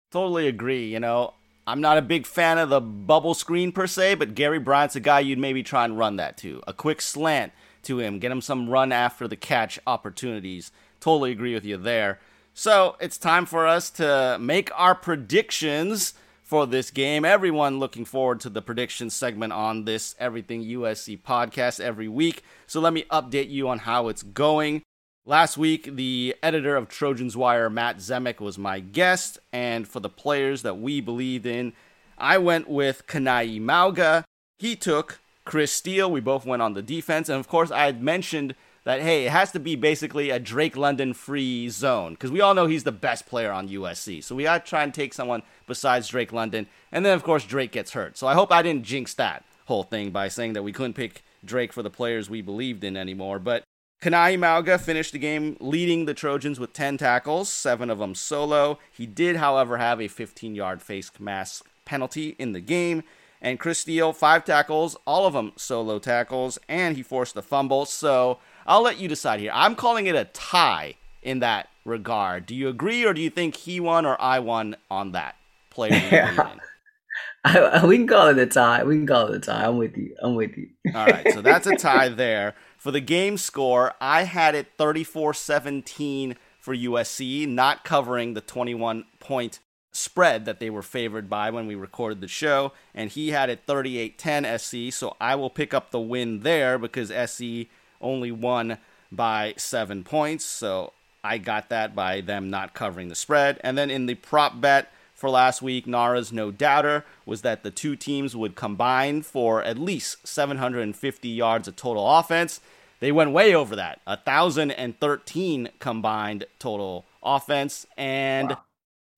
[0.10, 0.86] Totally agree.
[0.88, 1.34] You know,
[1.66, 5.02] I'm not a big fan of the bubble screen per se, but Gary Bryant's a
[5.02, 6.62] guy you'd maybe try and run that to.
[6.66, 7.52] A quick slant
[7.84, 10.72] to him, get him some run after the catch opportunities.
[11.02, 12.20] Totally agree with you there.
[12.54, 17.26] So it's time for us to make our predictions for this game.
[17.26, 22.44] Everyone looking forward to the prediction segment on this Everything USC podcast every week.
[22.66, 24.84] So let me update you on how it's going.
[25.28, 30.08] Last week, the editor of Trojans Wire, Matt Zemek, was my guest, and for the
[30.08, 31.74] players that we believed in,
[32.18, 34.24] I went with Kana'i Mauga.
[34.58, 36.10] He took Chris Steele.
[36.10, 39.32] We both went on the defense, and of course, I had mentioned that hey, it
[39.32, 42.94] has to be basically a Drake London free zone because we all know he's the
[42.94, 44.24] best player on USC.
[44.24, 47.44] So we got to try and take someone besides Drake London, and then of course
[47.44, 48.18] Drake gets hurt.
[48.18, 51.22] So I hope I didn't jinx that whole thing by saying that we couldn't pick
[51.44, 53.40] Drake for the players we believed in anymore.
[53.40, 53.66] But
[54.02, 58.78] Kana'i Mauga finished the game leading the Trojans with 10 tackles, seven of them solo.
[58.92, 63.04] He did, however, have a 15 yard face mask penalty in the game.
[63.42, 67.86] And Chris Steele, five tackles, all of them solo tackles, and he forced a fumble.
[67.86, 69.52] So I'll let you decide here.
[69.54, 72.46] I'm calling it a tie in that regard.
[72.46, 75.36] Do you agree, or do you think he won or I won on that
[75.70, 76.36] player?
[77.44, 78.84] I, we can call it a tie.
[78.84, 79.66] We can call it a tie.
[79.66, 80.16] I'm with you.
[80.22, 80.70] I'm with you.
[80.94, 82.56] All right, so that's a tie there.
[82.78, 89.06] For the game score, I had it 34 17 for USC, not covering the 21
[89.20, 89.60] point
[89.92, 92.72] spread that they were favored by when we recorded the show.
[92.94, 96.78] And he had it 38 10 SC, so I will pick up the win there
[96.78, 97.68] because SC
[98.00, 98.78] only won
[99.12, 100.46] by seven points.
[100.46, 103.60] So I got that by them not covering the spread.
[103.64, 107.72] And then in the prop bet, for last week, Nara's no doubter was that the
[107.72, 112.62] two teams would combine for at least 750 yards of total offense.
[113.00, 117.88] They went way over that, 1,013 combined total offense.
[117.98, 118.62] And wow.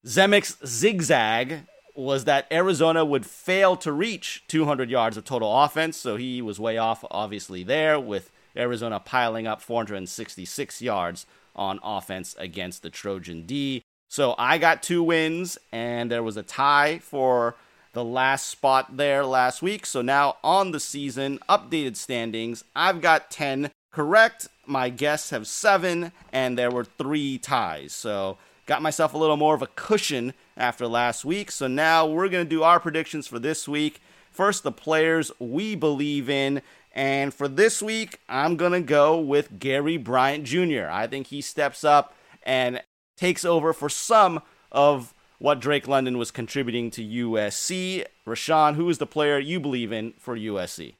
[0.06, 5.98] Zemek's zigzag was that Arizona would fail to reach 200 yards of total offense.
[5.98, 11.26] So he was way off, obviously, there, with Arizona piling up 466 yards
[11.58, 13.84] on offense against the Trojan D.
[14.10, 17.56] So I got two wins, and there was a tie for
[17.94, 19.86] the last spot there last week.
[19.86, 24.48] So now on the season, updated standings, I've got 10 correct.
[24.66, 27.94] My guests have seven, and there were three ties.
[27.94, 31.52] So got myself a little more of a cushion after last week.
[31.52, 34.02] So now we're going to do our predictions for this week.
[34.32, 36.64] First, the players we believe in.
[36.96, 40.88] And for this week, I'm going to go with Gary Bryant Jr.
[40.90, 42.82] I think he steps up and
[43.20, 48.06] takes over for some of what Drake London was contributing to USC.
[48.26, 50.96] Rahshaun, who is the player you believe in for USC?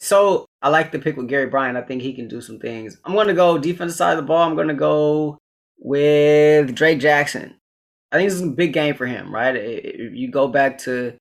[0.00, 1.76] So I like the pick with Gary Bryant.
[1.76, 2.98] I think he can do some things.
[3.04, 4.42] I'm going to go defensive side of the ball.
[4.42, 5.38] I'm going to go
[5.78, 7.54] with Drake Jackson.
[8.12, 9.56] I think this is a big game for him, right?
[9.56, 11.14] If you go back to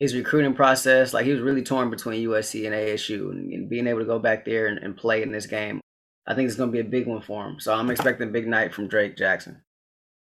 [0.00, 3.86] his recruiting process, like he was really torn between USC and ASU, and, and being
[3.86, 5.80] able to go back there and, and play in this game,
[6.26, 7.60] I think it's going to be a big one for him.
[7.60, 9.62] So I'm expecting a big night from Drake Jackson.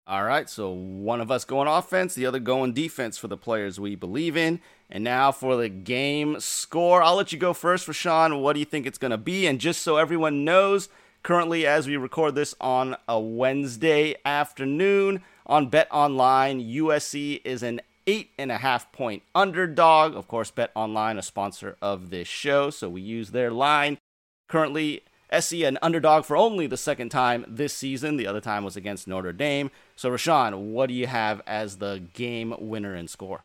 [0.10, 3.78] All right, so one of us going offense, the other going defense for the players
[3.78, 4.62] we believe in.
[4.90, 7.04] And now for the game score.
[7.04, 8.40] I'll let you go first, Rahshaun.
[8.40, 9.48] What do you think it's going to be?
[9.48, 10.88] And just so everyone knows,
[11.24, 17.82] currently as we record this on a Wednesday afternoon on Bet Online, USC is an
[18.06, 20.16] eight and a half point underdog.
[20.16, 23.98] Of course, Bet Online, a sponsor of this show, so we use their line.
[24.48, 25.04] Currently
[25.38, 28.18] SC an underdog for only the second time this season.
[28.18, 29.70] The other time was against Notre Dame.
[29.98, 33.44] So, Rahshaun, what do you have as the game winner and score?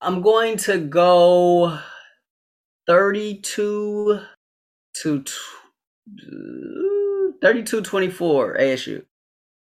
[0.00, 1.78] I'm going to go
[2.86, 4.20] 32
[5.02, 5.24] to
[6.08, 9.04] uh, 32 24 ASU.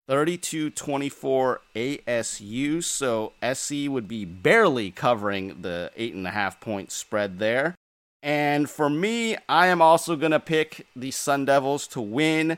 [0.07, 2.83] 32 24 ASU.
[2.83, 7.75] So SC would be barely covering the eight and a half point spread there.
[8.21, 12.57] And for me, I am also going to pick the Sun Devils to win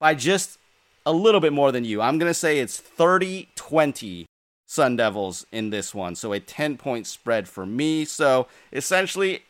[0.00, 0.58] by just
[1.06, 2.02] a little bit more than you.
[2.02, 4.26] I'm going to say it's 30 20
[4.66, 6.16] Sun Devils in this one.
[6.16, 8.04] So a 10 point spread for me.
[8.04, 9.44] So essentially,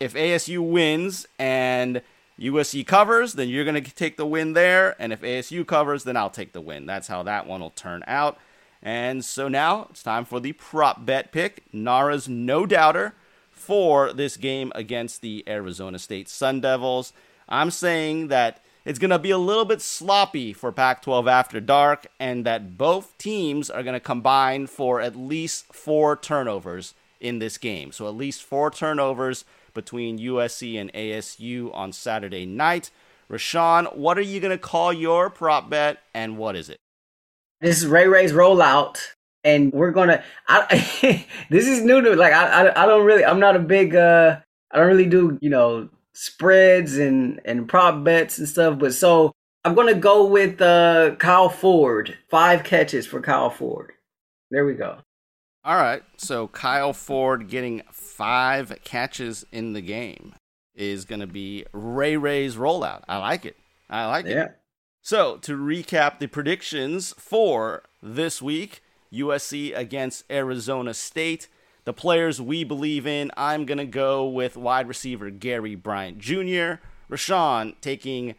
[0.00, 2.02] if ASU wins and
[2.38, 4.96] USC covers, then you're going to take the win there.
[4.98, 6.86] And if ASU covers, then I'll take the win.
[6.86, 8.36] That's how that one will turn out.
[8.82, 11.64] And so now it's time for the prop bet pick.
[11.72, 13.14] Nara's no doubter
[13.50, 17.12] for this game against the Arizona State Sun Devils.
[17.48, 21.60] I'm saying that it's going to be a little bit sloppy for Pac 12 after
[21.60, 27.38] dark, and that both teams are going to combine for at least four turnovers in
[27.38, 27.92] this game.
[27.92, 32.90] So, at least four turnovers between USC and ASU on Saturday night.
[33.30, 36.78] Rahshaun, what are you going to call your prop bet, and what is it?
[37.60, 38.98] This is Ray Ray's rollout,
[39.42, 40.22] and we're gonna.
[40.46, 42.84] I, this is new to like I, I.
[42.84, 43.24] I don't really.
[43.24, 43.94] I'm not a big.
[43.96, 48.78] uh I don't really do you know spreads and and prop bets and stuff.
[48.78, 49.32] But so
[49.64, 52.18] I'm gonna go with uh, Kyle Ford.
[52.28, 53.92] Five catches for Kyle Ford.
[54.50, 54.98] There we go.
[55.64, 56.02] All right.
[56.16, 60.34] So Kyle Ford getting five catches in the game
[60.74, 63.02] is going to be Ray Ray's rollout.
[63.08, 63.56] I like it.
[63.90, 64.30] I like it.
[64.30, 64.44] yeah.
[64.44, 64.58] it.
[65.02, 71.48] So to recap the predictions for this week, USC against Arizona State.
[71.88, 76.82] The players we believe in, I'm going to go with wide receiver Gary Bryant Jr.,
[77.10, 78.34] Rahshaun taking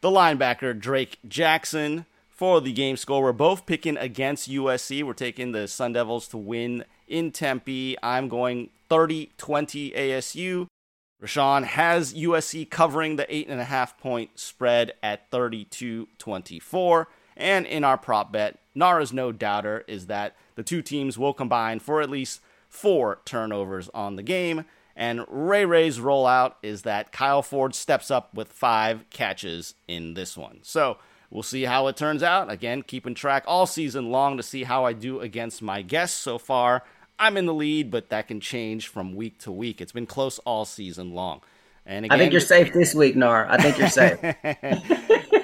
[0.00, 2.06] the linebacker Drake Jackson.
[2.30, 5.02] For the game score, we're both picking against USC.
[5.02, 7.96] We're taking the Sun Devils to win in Tempe.
[8.00, 10.68] I'm going 30 20 ASU.
[11.20, 17.08] Rahshaun has USC covering the 8.5 point spread at 32 24.
[17.36, 21.80] And in our prop bet, Nara's no doubter is that the two teams will combine
[21.80, 22.40] for at least
[22.74, 24.64] four turnovers on the game.
[24.96, 30.36] And Ray Ray's rollout is that Kyle Ford steps up with five catches in this
[30.36, 30.58] one.
[30.62, 30.98] So
[31.30, 32.50] we'll see how it turns out.
[32.50, 36.36] Again, keeping track all season long to see how I do against my guests so
[36.36, 36.82] far.
[37.18, 39.80] I'm in the lead, but that can change from week to week.
[39.80, 41.42] It's been close all season long.
[41.86, 43.46] And again, I think you're safe this week, Nar.
[43.48, 44.18] I think you're safe.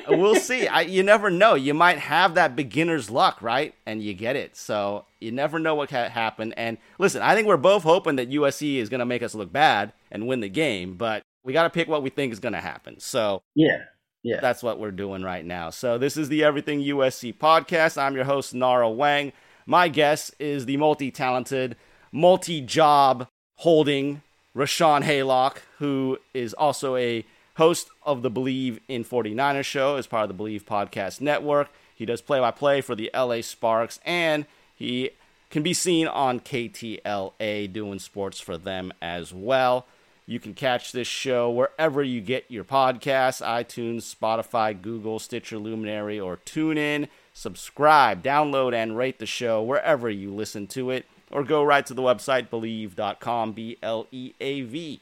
[0.09, 0.67] we'll see.
[0.67, 1.55] I, you never know.
[1.55, 3.75] You might have that beginner's luck, right?
[3.87, 4.57] And you get it.
[4.57, 6.53] So you never know what can happen.
[6.55, 9.53] And listen, I think we're both hoping that USC is going to make us look
[9.53, 12.53] bad and win the game, but we got to pick what we think is going
[12.53, 13.01] to happen.
[13.01, 13.85] So yeah,
[14.23, 15.71] yeah, that's what we're doing right now.
[15.71, 18.01] So this is the Everything USC podcast.
[18.01, 19.33] I'm your host Nara Weng.
[19.67, 21.77] My guest is the multi-talented,
[22.13, 24.23] multi-job holding
[24.55, 27.25] Rahshaun Haylock, who is also a
[27.57, 31.69] host of the Bleav in 49ers show as part of the Bleav Podcast Network.
[31.95, 35.11] He does play by play for the LA Sparks, and he
[35.51, 39.87] can be seen on KTLA doing sports for them as well.
[40.27, 46.21] You can catch this show wherever you get your podcasts iTunes, Spotify, Google, Stitcher, Luminary,
[46.21, 47.09] or TuneIn.
[47.35, 51.95] Subscribe, download, and rate the show wherever you listen to it, or go right to
[51.95, 55.01] the website bleav.com, B L E A V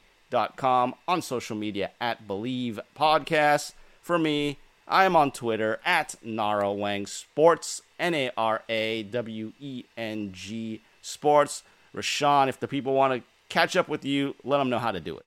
[0.55, 3.73] com on social media at Bleav Podcasts.
[4.01, 9.53] For me, I am on Twitter at Nara Weng Sports, N A R A W
[9.59, 11.63] E N G Sports.
[11.95, 14.99] Rahshaun, if the people want to catch up with you, let them know how to
[14.99, 15.23] do it.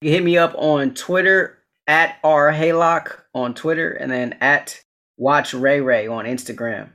[0.00, 4.80] You hit me up on Twitter at R Haylock on Twitter, and then at
[5.16, 6.90] Watch Ray Ray on Instagram.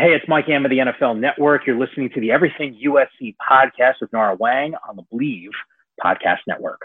[0.00, 1.66] Hey, it's Mike Am of the NFL Network.
[1.66, 5.48] You're listening to the Everything USC podcast with Nara Weng on the Bleav
[6.00, 6.80] Podcast Network.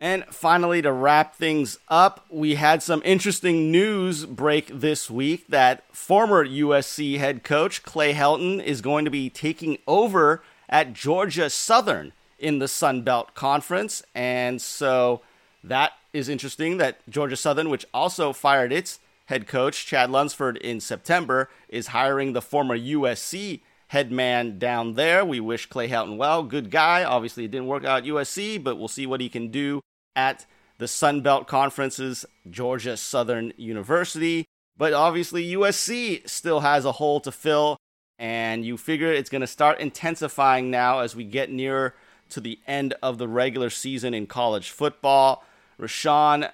[0.00, 5.84] And finally, to wrap things up, we had some interesting news break this week that
[5.94, 12.14] former USC head coach Clay Helton is going to be taking over at Georgia Southern
[12.38, 14.02] in the Sun Belt Conference.
[14.14, 15.20] And so
[15.62, 20.80] that is interesting that Georgia Southern, which also fired its head coach, Chad Lunsford, in
[20.80, 25.24] September, is hiring the former USC head man down there.
[25.24, 26.42] We wish Clay Helton well.
[26.42, 27.04] Good guy.
[27.04, 29.80] Obviously, it didn't work out at USC, but we'll see what he can do
[30.14, 30.46] at
[30.78, 34.44] the Sun Belt Conference's Georgia Southern University.
[34.76, 37.76] But obviously, USC still has a hole to fill,
[38.18, 41.94] and you figure it's going to start intensifying now as we get nearer
[42.30, 45.44] to the end of the regular season in college football.
[45.80, 46.50] Rahshaun,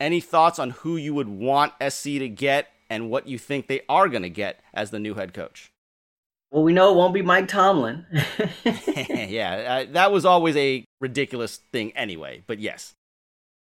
[0.00, 3.82] any thoughts on who you would want SC to get and what you think they
[3.88, 5.70] are going to get as the new head coach?
[6.50, 8.06] Well, we know it won't be Mike Tomlin.
[8.64, 12.94] yeah, uh, that was always a ridiculous thing anyway, but yes.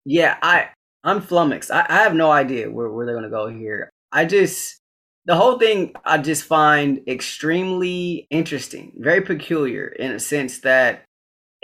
[0.06, 0.70] Yeah, I
[1.04, 1.70] I'm flummoxed.
[1.70, 3.90] I, I have no idea where, where they're gonna go here.
[4.14, 4.78] I just
[5.26, 11.04] the whole thing I just find extremely interesting, very peculiar in a sense that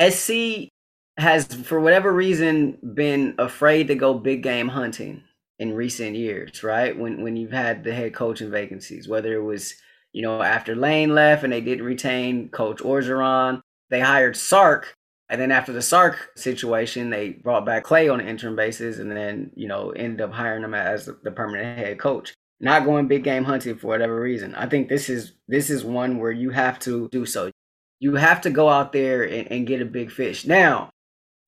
[0.01, 0.67] SC
[1.17, 5.23] has for whatever reason been afraid to go big game hunting
[5.59, 6.97] in recent years, right?
[6.97, 9.75] When when you've had the head coaching vacancies, whether it was
[10.13, 14.95] you know, after Lane left and they didn't retain Coach Orgeron, they hired Sark.
[15.29, 19.11] And then after the Sark situation, they brought back Clay on an interim basis and
[19.11, 22.33] then, you know, ended up hiring him as the permanent head coach.
[22.59, 24.53] Not going big game hunting for whatever reason.
[24.55, 27.51] I think this is this is one where you have to do so.
[27.99, 30.45] You have to go out there and, and get a big fish.
[30.45, 30.91] Now,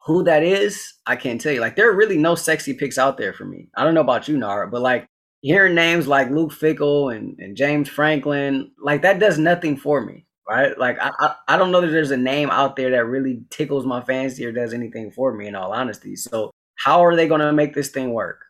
[0.05, 1.61] who that is, I can't tell you.
[1.61, 3.69] Like there are really no sexy picks out there for me.
[3.75, 5.07] I don't know about you, Nara, but like
[5.41, 10.25] hearing names like Luke Fickell and, and James Franklin, like that does nothing for me.
[10.47, 10.77] Right?
[10.77, 13.83] Like I, I, I don't know that there's a name out there that really tickles
[13.83, 16.15] my fancy or does anything for me in all honesty.
[16.15, 18.45] So how are they gonna make this thing work?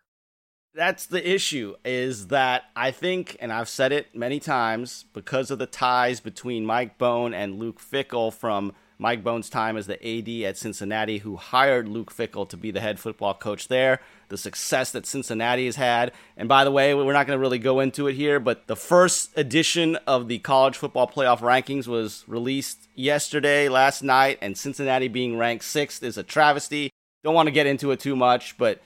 [0.73, 5.57] That's the issue is that I think, and I've said it many times, because of
[5.57, 10.47] the ties between Mike Bohn and Luke Fickell from Mike Bohn's time as the AD
[10.47, 14.91] at Cincinnati, who hired Luke Fickell to be the head football coach there, the success
[14.91, 16.11] that Cincinnati has had.
[16.37, 18.75] And by the way, we're not going to really go into it here, but the
[18.75, 25.07] first edition of the college football playoff rankings was released yesterday, last night, and Cincinnati
[25.07, 26.89] being ranked sixth is a travesty.
[27.23, 28.81] Don't want to get into it too much, but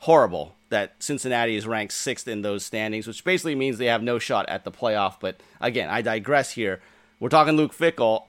[0.00, 4.18] horrible that Cincinnati is ranked sixth in those standings, which basically means they have no
[4.18, 5.14] shot at the playoff.
[5.20, 6.80] But again, I digress here.
[7.20, 8.24] We're talking Luke Fickell.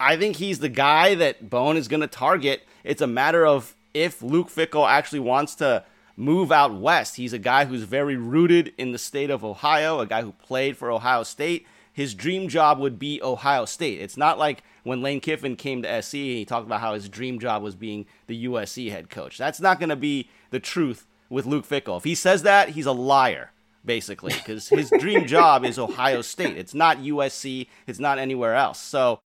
[0.00, 2.66] I think he's the guy that Bohn is going to target.
[2.84, 5.84] It's a matter of if Luke Fickell actually wants to
[6.16, 7.16] move out west.
[7.16, 10.78] He's a guy who's very rooted in the state of Ohio, a guy who played
[10.78, 11.66] for Ohio State.
[11.92, 14.00] His dream job would be Ohio State.
[14.00, 17.38] It's not like when Lane Kiffin came to SC, he talked about how his dream
[17.38, 19.36] job was being the USC head coach.
[19.36, 21.98] That's not going to be the truth with Luke Fickell.
[21.98, 23.52] If he says that, he's a liar,
[23.84, 26.56] basically, because his dream job is Ohio State.
[26.56, 28.78] It's not USC, it's not anywhere else.
[28.78, 29.20] So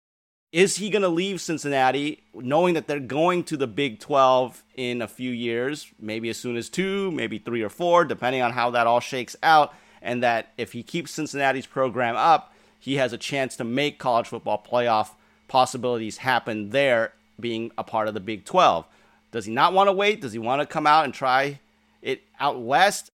[0.54, 5.02] is he going to leave Cincinnati knowing that they're going to the Big 12 in
[5.02, 8.70] a few years, maybe as soon as two, maybe three or four, depending on how
[8.70, 9.74] that all shakes out?
[10.00, 14.28] And that if he keeps Cincinnati's program up, he has a chance to make college
[14.28, 15.10] football playoff
[15.48, 18.86] possibilities happen there, being a part of the Big 12.
[19.32, 20.22] Does he not want to wait?
[20.22, 21.62] Does he want to come out and try
[22.04, 23.10] it out west?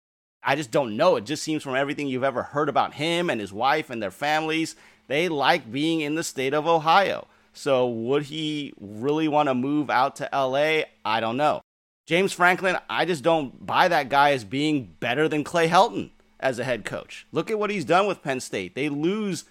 [0.41, 1.17] I just don't know.
[1.17, 4.13] It just seems from everything you've ever heard about him and his wife and their
[4.13, 4.77] families
[5.07, 7.27] they like being in the state of Ohio.
[7.53, 10.83] So would he really want to move out to LA?
[11.05, 11.63] I don't know.
[12.07, 16.59] James Franklin, I just don't buy that guy as being better than Clay Helton as
[16.59, 17.27] a head coach.
[17.33, 18.75] Look at what he's done with Penn State.
[18.75, 19.45] They lose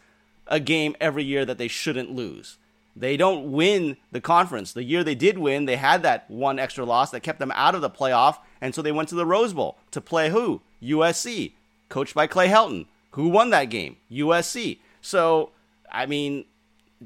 [0.46, 2.58] a game every year that they shouldn't lose.
[2.96, 4.72] They don't win the conference.
[4.72, 7.74] The year they did win, they had that one extra loss that kept them out
[7.74, 10.62] of the playoff, and so they went to the Rose Bowl to play who?
[10.82, 11.54] USC,
[11.90, 12.86] coached by Clay Helton.
[13.12, 13.98] Who won that game?
[14.12, 14.80] USC.
[15.04, 15.52] So,
[15.92, 16.46] I mean,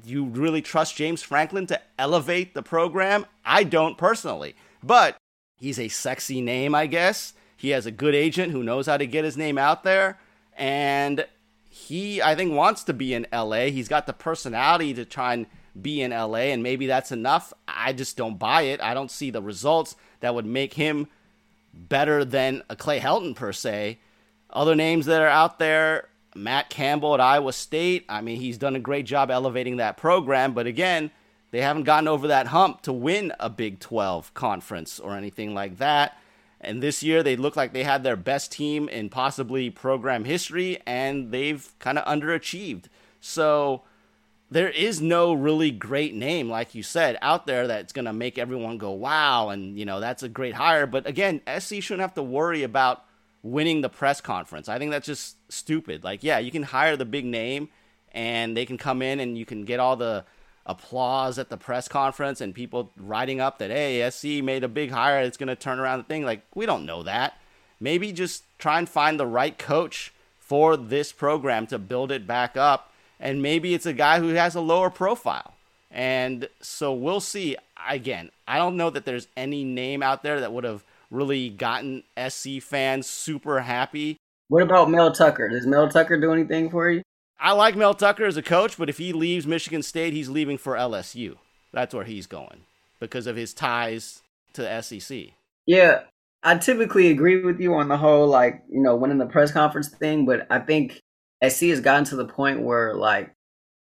[0.05, 3.25] you really trust James Franklin to elevate the program?
[3.43, 5.17] I don't personally, but
[5.57, 7.33] he's a sexy name, I guess.
[7.57, 10.19] He has a good agent who knows how to get his name out there.
[10.55, 11.25] And
[11.69, 13.65] he, I think, wants to be in LA.
[13.65, 15.47] He's got the personality to try and
[15.79, 17.51] be in LA, and maybe that's enough.
[17.67, 18.79] I just don't buy it.
[18.79, 21.07] I don't see the results that would make him
[21.73, 23.99] better than a Clay Helton, per se.
[24.51, 28.75] Other names that are out there, Matt Campbell at Iowa State, I mean, he's done
[28.75, 31.11] a great job elevating that program, but again,
[31.51, 35.77] they haven't gotten over that hump to win a Big 12 conference or anything like
[35.77, 36.17] that.
[36.59, 40.79] And this year, they look like they had their best team in possibly program history,
[40.85, 42.85] and they've kind of underachieved.
[43.21, 43.83] So
[44.49, 48.37] there is no really great name, like you said, out there that's going to make
[48.37, 50.87] everyone go, wow, and, you know, that's a great hire.
[50.87, 53.03] But again, SC shouldn't have to worry about
[53.51, 54.69] winning the press conference.
[54.69, 56.03] I think that's just stupid.
[56.03, 57.69] Like, yeah, you can hire the big name
[58.11, 60.25] and they can come in and you can get all the
[60.65, 64.91] applause at the press conference and people writing up that, hey, SC made a big
[64.91, 65.21] hire.
[65.21, 66.23] It's going to turn around the thing.
[66.23, 67.39] Like, we don't know that.
[67.79, 72.57] Maybe just try and find the right coach for this program to build it back
[72.57, 72.91] up.
[73.19, 75.53] And maybe it's a guy who has a lower profile.
[75.89, 77.55] And so we'll see.
[77.87, 82.03] Again, I don't know that there's any name out there that would have really gotten
[82.27, 84.17] SC fans super happy.
[84.49, 85.49] What about Mel Tucker?
[85.49, 87.01] Does Mel Tucker do anything for you?
[87.39, 90.57] I like Mel Tucker as a coach, but if he leaves Michigan State, he's leaving
[90.57, 91.35] for LSU.
[91.71, 92.61] That's where he's going
[92.99, 94.21] because of his ties
[94.53, 95.33] to the SEC.
[95.65, 96.01] Yeah,
[96.43, 99.89] I typically agree with you on the whole, like, you know, winning the press conference
[99.89, 101.01] thing, but I think
[101.47, 103.33] SC has gotten to the point where, like,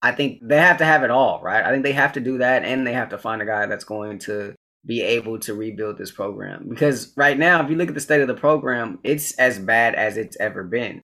[0.00, 1.64] I think they have to have it all, right?
[1.64, 3.84] I think they have to do that and they have to find a guy that's
[3.84, 4.54] going to
[4.84, 6.66] be able to rebuild this program.
[6.68, 9.94] Because right now, if you look at the state of the program, it's as bad
[9.94, 11.00] as it's ever been.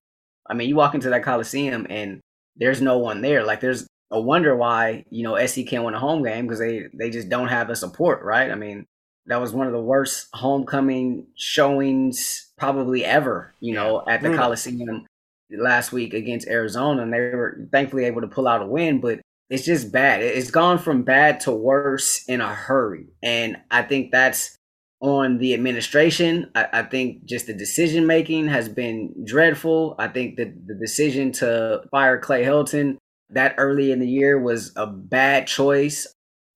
[0.49, 2.21] I mean, you walk into that Coliseum and
[2.57, 3.45] there's no one there.
[3.45, 6.87] Like, there's a wonder why, you know, SC can't win a home game because they,
[6.95, 8.51] they just don't have the support, right?
[8.51, 8.87] I mean,
[9.27, 14.37] that was one of the worst homecoming showings probably ever, you know, at the mm.
[14.37, 15.07] Coliseum
[15.51, 17.03] last week against Arizona.
[17.03, 19.21] And they were thankfully able to pull out a win, but
[19.51, 20.23] it's just bad.
[20.23, 23.07] It's gone from bad to worse in a hurry.
[23.23, 24.59] And I think that's
[25.01, 26.51] on the administration.
[26.55, 29.95] I, I think just the decision making has been dreadful.
[29.99, 32.99] I think that the decision to fire Clay Helton
[33.31, 36.07] that early in the year was a bad choice.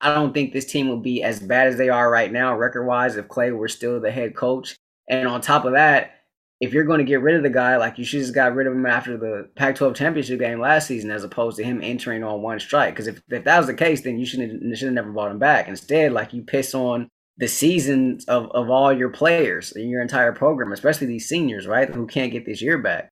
[0.00, 2.86] I don't think this team would be as bad as they are right now, record
[2.86, 4.74] wise, if Clay were still the head coach.
[5.08, 6.21] And on top of that,
[6.62, 8.68] if you're going to get rid of the guy, like you should just got rid
[8.68, 12.40] of him after the Pac-12 championship game last season, as opposed to him entering on
[12.40, 12.94] one strike.
[12.94, 15.40] Because if, if that was the case, then you shouldn't should have never brought him
[15.40, 15.66] back.
[15.66, 20.32] Instead, like you piss on the seasons of, of all your players in your entire
[20.32, 23.08] program, especially these seniors, right, who can't get this year back.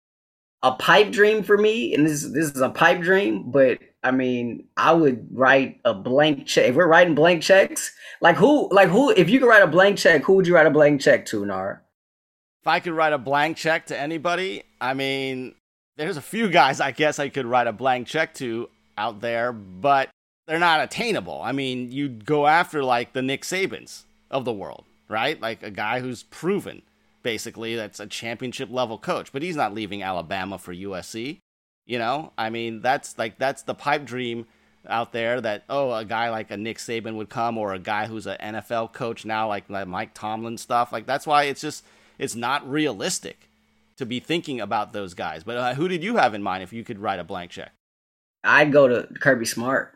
[0.63, 4.69] A pipe dream for me, and this this is a pipe dream, but I mean,
[4.77, 6.67] I would write a blank check.
[6.67, 9.99] If we're writing blank checks, like who, like who, if you could write a blank
[9.99, 11.83] check, who would you write a blank check to, Nar?
[12.63, 15.55] If I could write a blank check to anybody, I mean,
[15.97, 19.53] there's a few guys I guess I could write a blank check to out there,
[19.53, 20.11] but
[20.47, 21.41] they're not attainable.
[21.43, 25.41] I mean, you'd go after like the Nick Sabans of the world, right?
[25.41, 26.83] Like a guy who's proven
[27.23, 31.39] basically that's a championship level coach, but he's not leaving Alabama for USC.
[31.87, 34.47] You know, I mean, that's like that's the pipe dream
[34.89, 38.07] out there that oh, a guy like a Nick Saban would come or a guy
[38.07, 40.93] who's an NFL coach now like, like Mike Tomlin stuff.
[40.93, 41.85] Like that's why it's just
[42.21, 43.49] it's not realistic
[43.97, 45.43] to be thinking about those guys.
[45.43, 47.73] But uh, who did you have in mind if you could write a blank check?
[48.45, 49.95] I'd go to Kirby Smart.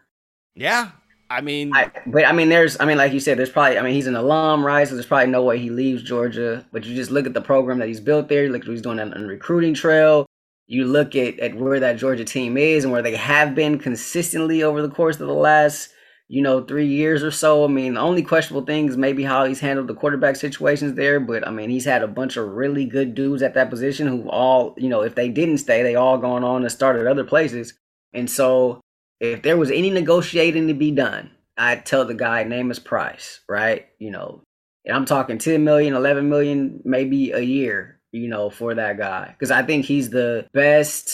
[0.54, 0.90] Yeah,
[1.30, 3.82] I mean, I, but I mean, there's, I mean, like you said, there's probably, I
[3.82, 4.86] mean, he's an alum, right?
[4.86, 6.64] So there's probably no way he leaves Georgia.
[6.70, 8.44] But you just look at the program that he's built there.
[8.44, 10.26] You look at what he's doing on the recruiting trail.
[10.66, 14.62] You look at, at where that Georgia team is and where they have been consistently
[14.62, 15.90] over the course of the last
[16.28, 17.64] you know, three years or so.
[17.64, 21.46] I mean, the only questionable things maybe how he's handled the quarterback situations there, but
[21.46, 24.74] I mean, he's had a bunch of really good dudes at that position who all,
[24.78, 27.74] you know, if they didn't stay, they all gone on and started other places.
[28.12, 28.80] And so,
[29.20, 33.40] if there was any negotiating to be done, I'd tell the guy name his price,
[33.48, 33.86] right?
[33.98, 34.42] You know,
[34.84, 39.28] and I'm talking 10 million, 11 million, maybe a year, you know, for that guy.
[39.28, 41.12] Because I think he's the best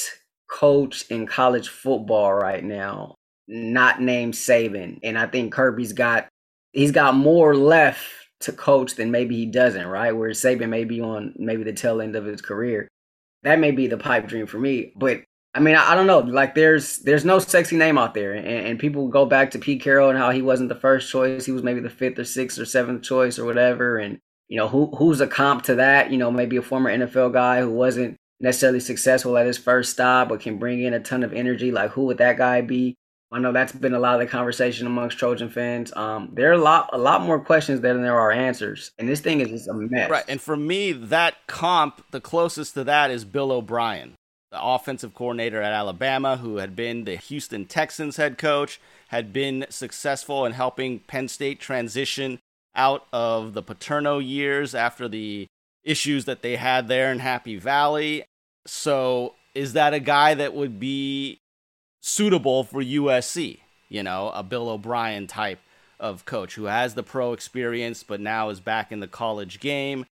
[0.50, 3.16] coach in college football right now
[3.50, 5.00] not named Saban.
[5.02, 6.28] And I think Kirby's got
[6.72, 8.00] he's got more left
[8.40, 10.12] to coach than maybe he doesn't, right?
[10.12, 12.88] Where Saban may be on maybe the tail end of his career.
[13.42, 14.92] That may be the pipe dream for me.
[14.96, 15.22] But
[15.52, 16.20] I mean, I, I don't know.
[16.20, 18.32] Like there's there's no sexy name out there.
[18.34, 21.44] And, and people go back to Pete Carroll and how he wasn't the first choice.
[21.44, 23.98] He was maybe the fifth or sixth or seventh choice or whatever.
[23.98, 26.12] And you know, who who's a comp to that?
[26.12, 30.30] You know, maybe a former NFL guy who wasn't necessarily successful at his first stop
[30.30, 31.72] but can bring in a ton of energy.
[31.72, 32.94] Like who would that guy be?
[33.32, 35.92] I know that's been a lot of the conversation amongst Trojan fans.
[35.94, 39.20] Um, there are a lot, a lot more questions than there are answers, and this
[39.20, 40.10] thing is just a mess.
[40.10, 44.14] Right, and for me, that comp, the closest to that is Bill O'Brien,
[44.50, 49.64] the offensive coordinator at Alabama, who had been the Houston Texans head coach, had been
[49.70, 52.40] successful in helping Penn State transition
[52.74, 55.46] out of the Paterno years after the
[55.84, 58.24] issues that they had there in Happy Valley.
[58.66, 61.39] So, is that a guy that would be
[62.00, 63.60] suitable for USC.
[63.88, 65.58] You know, a Bill O'Brien type
[65.98, 70.06] of coach who has the pro experience, but now is back in the college game.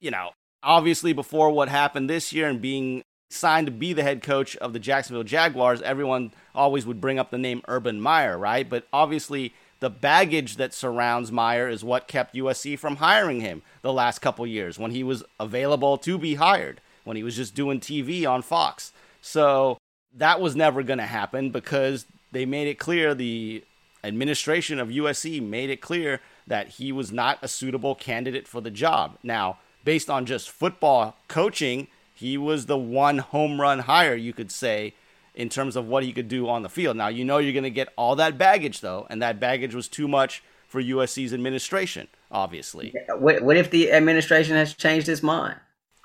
[0.00, 0.30] You know,
[0.62, 4.72] obviously, before what happened this year and being signed to be the head coach of
[4.72, 8.68] the Jacksonville Jaguars, everyone always would bring up the name Urban Meyer, right?
[8.68, 13.92] But obviously, the baggage that surrounds Meyer is what kept USC from hiring him the
[13.92, 17.80] last couple years when he was available to be hired, when he was just doing
[17.80, 18.92] TV on Fox.
[19.20, 19.76] So
[20.16, 23.64] that was never going to happen because they made it clear the
[24.02, 28.70] administration of USC made it clear that he was not a suitable candidate for the
[28.70, 29.18] job.
[29.22, 34.50] Now, based on just football coaching, he was the one home run hire, you could
[34.50, 34.94] say,
[35.34, 36.96] in terms of what he could do on the field.
[36.96, 39.88] Now, you know you're going to get all that baggage, though, and that baggage was
[39.88, 42.94] too much for USC's administration, obviously.
[43.18, 45.56] What, if the administration has changed its mind?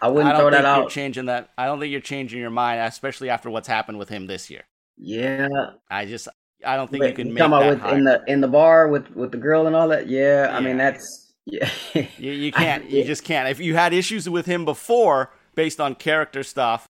[0.02, 0.90] I wouldn't I throw that out.
[0.90, 1.50] changing that.
[1.58, 4.64] I don't think you're changing your mind, especially after what's happened with him this year.
[4.98, 5.48] Yeah.
[5.90, 6.28] I just
[6.66, 8.88] I don't think but you can you make that with, in the in the bar
[8.88, 10.08] with with the girl and all that.
[10.08, 10.58] Yeah, yeah.
[10.58, 11.70] I mean that's yeah.
[11.94, 12.90] you, you can't.
[12.90, 13.50] you just can't.
[13.50, 16.88] If you had issues with him before based on character stuff,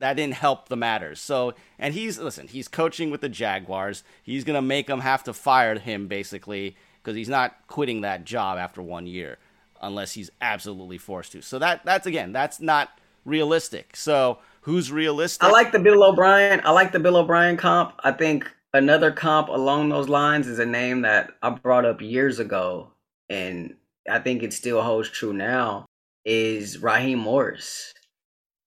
[0.00, 1.20] that didn't help the matters.
[1.20, 4.02] So, and he's listen, he's coaching with the Jaguars.
[4.22, 8.58] He's gonna make them have to fire him basically because he's not quitting that job
[8.58, 9.38] after one year
[9.82, 11.42] unless he's absolutely forced to.
[11.42, 13.96] So that that's again, that's not realistic.
[13.96, 15.42] So who's realistic?
[15.44, 16.60] I like the Bill O'Brien.
[16.64, 17.94] I like the Bill O'Brien comp.
[18.02, 22.38] I think another comp along those lines is a name that I brought up years
[22.38, 22.92] ago,
[23.28, 23.74] and
[24.08, 25.86] I think it still holds true now.
[26.24, 27.92] Is Raheem Morris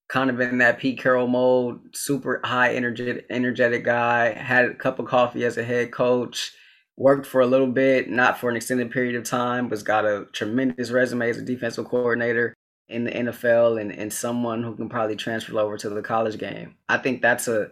[0.08, 1.94] kind of in that Pete Carroll mode?
[1.94, 4.32] Super high energetic, energetic guy.
[4.32, 6.54] Had a cup of coffee as a head coach
[7.00, 10.26] worked for a little bit, not for an extended period of time, but's got a
[10.32, 12.52] tremendous resume as a defensive coordinator
[12.90, 16.76] in the NFL and, and someone who can probably transfer over to the college game.
[16.90, 17.70] I think that's a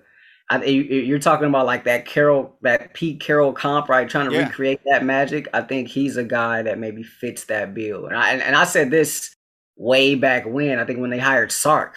[0.50, 4.08] I, you're talking about like that Carroll, that Pete Carroll comp, right?
[4.08, 4.46] Trying to yeah.
[4.46, 5.46] recreate that magic.
[5.52, 8.06] I think he's a guy that maybe fits that bill.
[8.06, 9.34] And I and I said this
[9.76, 10.78] way back when.
[10.78, 11.96] I think when they hired Sark,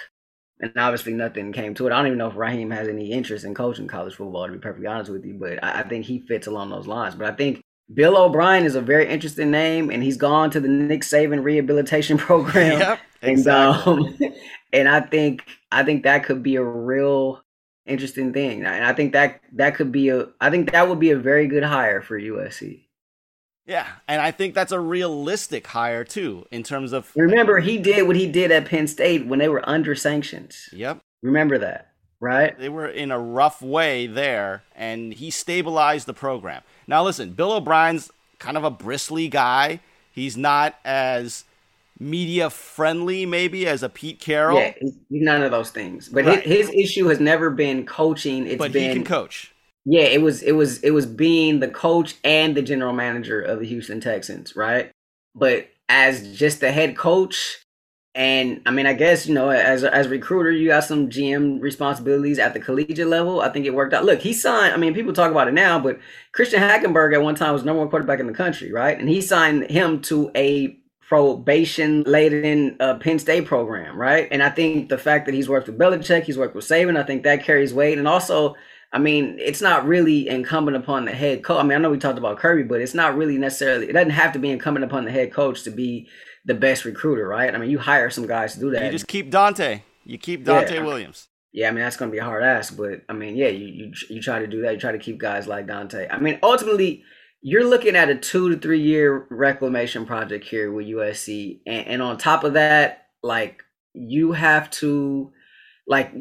[0.62, 1.92] and obviously nothing came to it.
[1.92, 4.46] I don't even know if Raheem has any interest in coaching college football.
[4.46, 7.16] To be perfectly honest with you, but I, I think he fits along those lines.
[7.16, 7.62] But I think
[7.94, 12.18] Bill O'Brien is a very interesting name, and he's gone to the Nick Saban rehabilitation
[12.20, 12.80] program.
[12.80, 13.94] Yep, exactly.
[13.94, 14.34] And, um,
[14.74, 17.42] and I think I think that could be a real
[17.86, 18.64] interesting thing.
[18.64, 21.48] And I think that that could be a I think that would be a very
[21.48, 22.86] good hire for USC.
[23.66, 28.08] Yeah, and I think that's a realistic hire too in terms of Remember he did
[28.08, 30.68] what he did at Penn State when they were under sanctions.
[30.74, 31.00] Yep.
[31.22, 32.58] Remember that, right?
[32.58, 36.64] They were in a rough way there and he stabilized the program.
[36.88, 39.80] Now listen, Bill O'Brien's kind of a bristly guy.
[40.12, 41.46] He's not as
[42.02, 44.58] media friendly maybe as a Pete Carroll.
[44.58, 46.10] Yeah, he's none of those things.
[46.10, 46.42] But right.
[46.42, 48.48] his, his, issue has never been coaching.
[48.48, 49.54] It's but been, he can coach.
[49.86, 53.60] Yeah, it was it was it was being the coach and the general manager of
[53.60, 54.92] the Houston Texans, right?
[55.34, 57.64] But as just the head coach,
[58.14, 62.38] and I mean, I guess you know, as as recruiter, you got some GM responsibilities
[62.38, 63.42] at the collegiate level.
[63.42, 64.06] I think it worked out.
[64.06, 64.74] Look, he signed.
[64.74, 66.00] I mean, people talk about it now, but
[66.34, 69.00] Christian Hackenberg at one time was number one quarterback in the country, right?
[69.00, 70.78] And he signed him to a
[71.08, 74.28] probation laden uh, Penn State program, right?
[74.32, 77.04] And I think the fact that he's worked with Belichick, he's worked with Saban, I
[77.04, 77.98] think that carries weight.
[77.98, 78.56] And also,
[78.94, 81.60] I mean, it's not really incumbent upon the head coach.
[81.60, 83.88] I mean, I know we talked about Kirby, but it's not really necessarily.
[83.88, 86.10] It doesn't have to be incumbent upon the head coach to be
[86.46, 87.54] the best recruiter, right?
[87.54, 88.86] I mean, you hire some guys to do that.
[88.86, 89.82] You just keep Donte.
[90.04, 90.84] You keep Donte yeah.
[90.84, 91.28] Williams.
[91.54, 93.68] Yeah, I mean that's going to be a hard ask, but I mean, yeah, you,
[93.68, 94.74] you you try to do that.
[94.74, 96.08] You try to keep guys like Donte.
[96.10, 97.04] I mean, ultimately,
[97.42, 102.02] you're looking at a two to three year reclamation project here with USC, and, and
[102.02, 103.64] on top of that, like
[103.94, 105.34] you have to,
[105.88, 106.12] like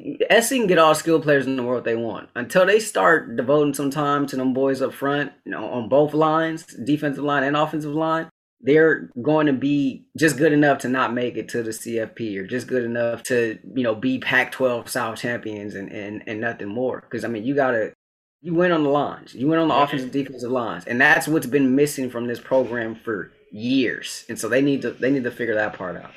[0.40, 3.74] SC can get all skilled players in the world they want until they start devoting
[3.74, 7.56] some time to them boys up front, you know, on both lines, defensive line and
[7.56, 8.28] offensive line.
[8.62, 12.46] They're going to be just good enough to not make it to the CFP, or
[12.46, 17.00] just good enough to, you know, be Pac-12 South champions and and, and nothing more.
[17.00, 17.94] Because I mean, you gotta
[18.42, 19.34] you went on the lines.
[19.34, 19.84] You went on the yeah.
[19.84, 24.24] offensive defensive lines, and that's what's been missing from this program for years.
[24.28, 26.12] And so they need to they need to figure that part out.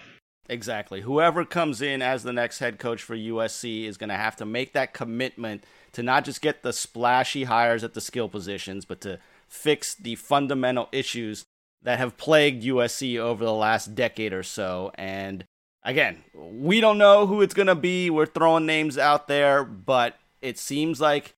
[0.53, 1.01] Exactly.
[1.01, 4.45] Whoever comes in as the next head coach for USC is going to have to
[4.45, 9.01] make that commitment to not just get the splashy hires at the skill positions, but
[9.01, 11.45] to fix the fundamental issues
[11.81, 14.91] that have plagued USC over the last decade or so.
[14.93, 15.43] And
[15.83, 18.11] again, we don't know who it's going to be.
[18.11, 21.33] We're throwing names out there, but it seems like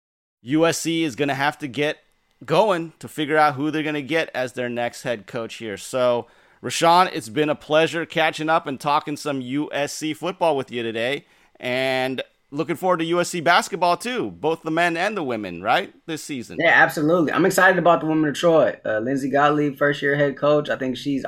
[0.45, 1.99] USC is going to have to get
[2.43, 5.77] going to figure out who they're going to get as their next head coach here.
[5.77, 6.27] So,
[6.63, 11.25] Rahshaun, it's been a pleasure catching up and talking some USC football with you today.
[11.59, 15.93] And looking forward to USC basketball too, both the men and the women, right?
[16.05, 16.57] This season.
[16.59, 17.31] Yeah, absolutely.
[17.31, 18.79] I'm excited about the women of Troy.
[18.85, 20.69] Uh, Lindsay Gottlieb, first year head coach.
[20.69, 21.25] I think she's.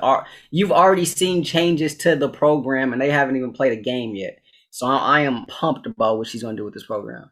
[0.51, 4.39] You've already seen changes to the program, and they haven't even played a game yet.
[4.69, 7.31] So I am pumped about what she's going to do with this program.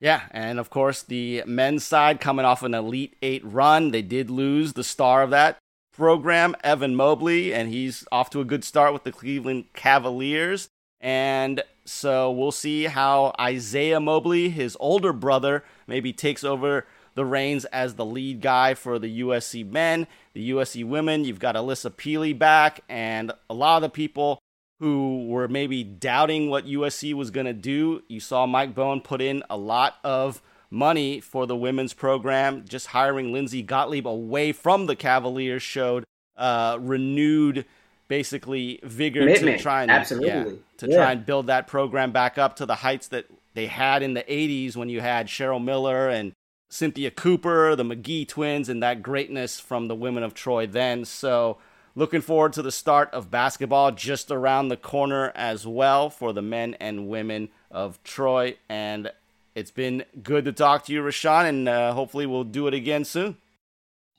[0.00, 3.90] Yeah, and of course, the men's side coming off an Elite Eight run.
[3.90, 5.58] They did lose the star of that
[5.98, 10.68] program, Evan Mobley, and he's off to a good start with the Cleveland Cavaliers.
[11.00, 16.86] And so we'll see how Isaiah Mobley, his older brother, maybe takes over
[17.16, 20.06] the reins as the lead guy for the USC men.
[20.34, 24.38] The USC women, you've got Alissa Pili back, and a lot of the people
[24.78, 28.04] who were maybe doubting what USC was going to do.
[28.06, 30.40] You saw Mike Bohn put in a lot of
[30.70, 32.64] money for the women's program.
[32.68, 36.04] Just hiring Lindsay Gottlieb away from the Cavaliers showed
[36.36, 37.64] uh, renewed,
[38.08, 39.58] basically vigor Commitment.
[39.58, 40.44] to try and absolutely yeah,
[40.78, 40.96] to yeah.
[40.96, 44.22] try and build that program back up to the heights that they had in the
[44.22, 46.32] '80s when you had Cheryl Miller and
[46.68, 51.04] Cynthia Cooper, the McGee twins, and that greatness from the women of Troy then.
[51.04, 51.58] So
[51.98, 56.40] Looking forward to the start of basketball just around the corner as well for the
[56.40, 58.56] men and women of Troy.
[58.68, 59.10] And
[59.58, 63.04] it's been good to talk to you, Rahshaun, and uh, hopefully we'll do it again
[63.04, 63.36] soon.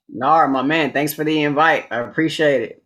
[0.09, 1.87] Nar, my man, thanks for the invite.
[1.91, 2.83] I appreciate it.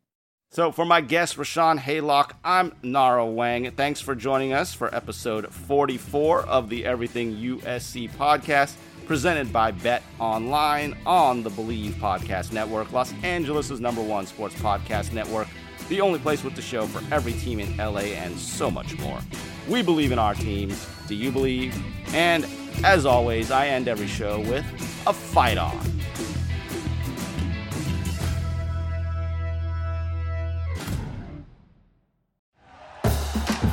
[0.52, 3.74] So, for my guest, Rahshaun Haylock, I'm Nara Weng.
[3.74, 8.76] Thanks for joining us for episode 44 of the Everything USC podcast
[9.08, 15.12] presented by Bet Online on the Bleav Podcast Network, Los Angeles' number one sports podcast
[15.12, 15.48] network,
[15.90, 19.20] the only place with the show for every team in LA and so much more.
[19.68, 20.88] We believe in our teams.
[21.08, 21.76] Do you believe?
[22.14, 22.46] And
[22.84, 24.66] as always, I end every show with
[25.08, 25.80] a fight on.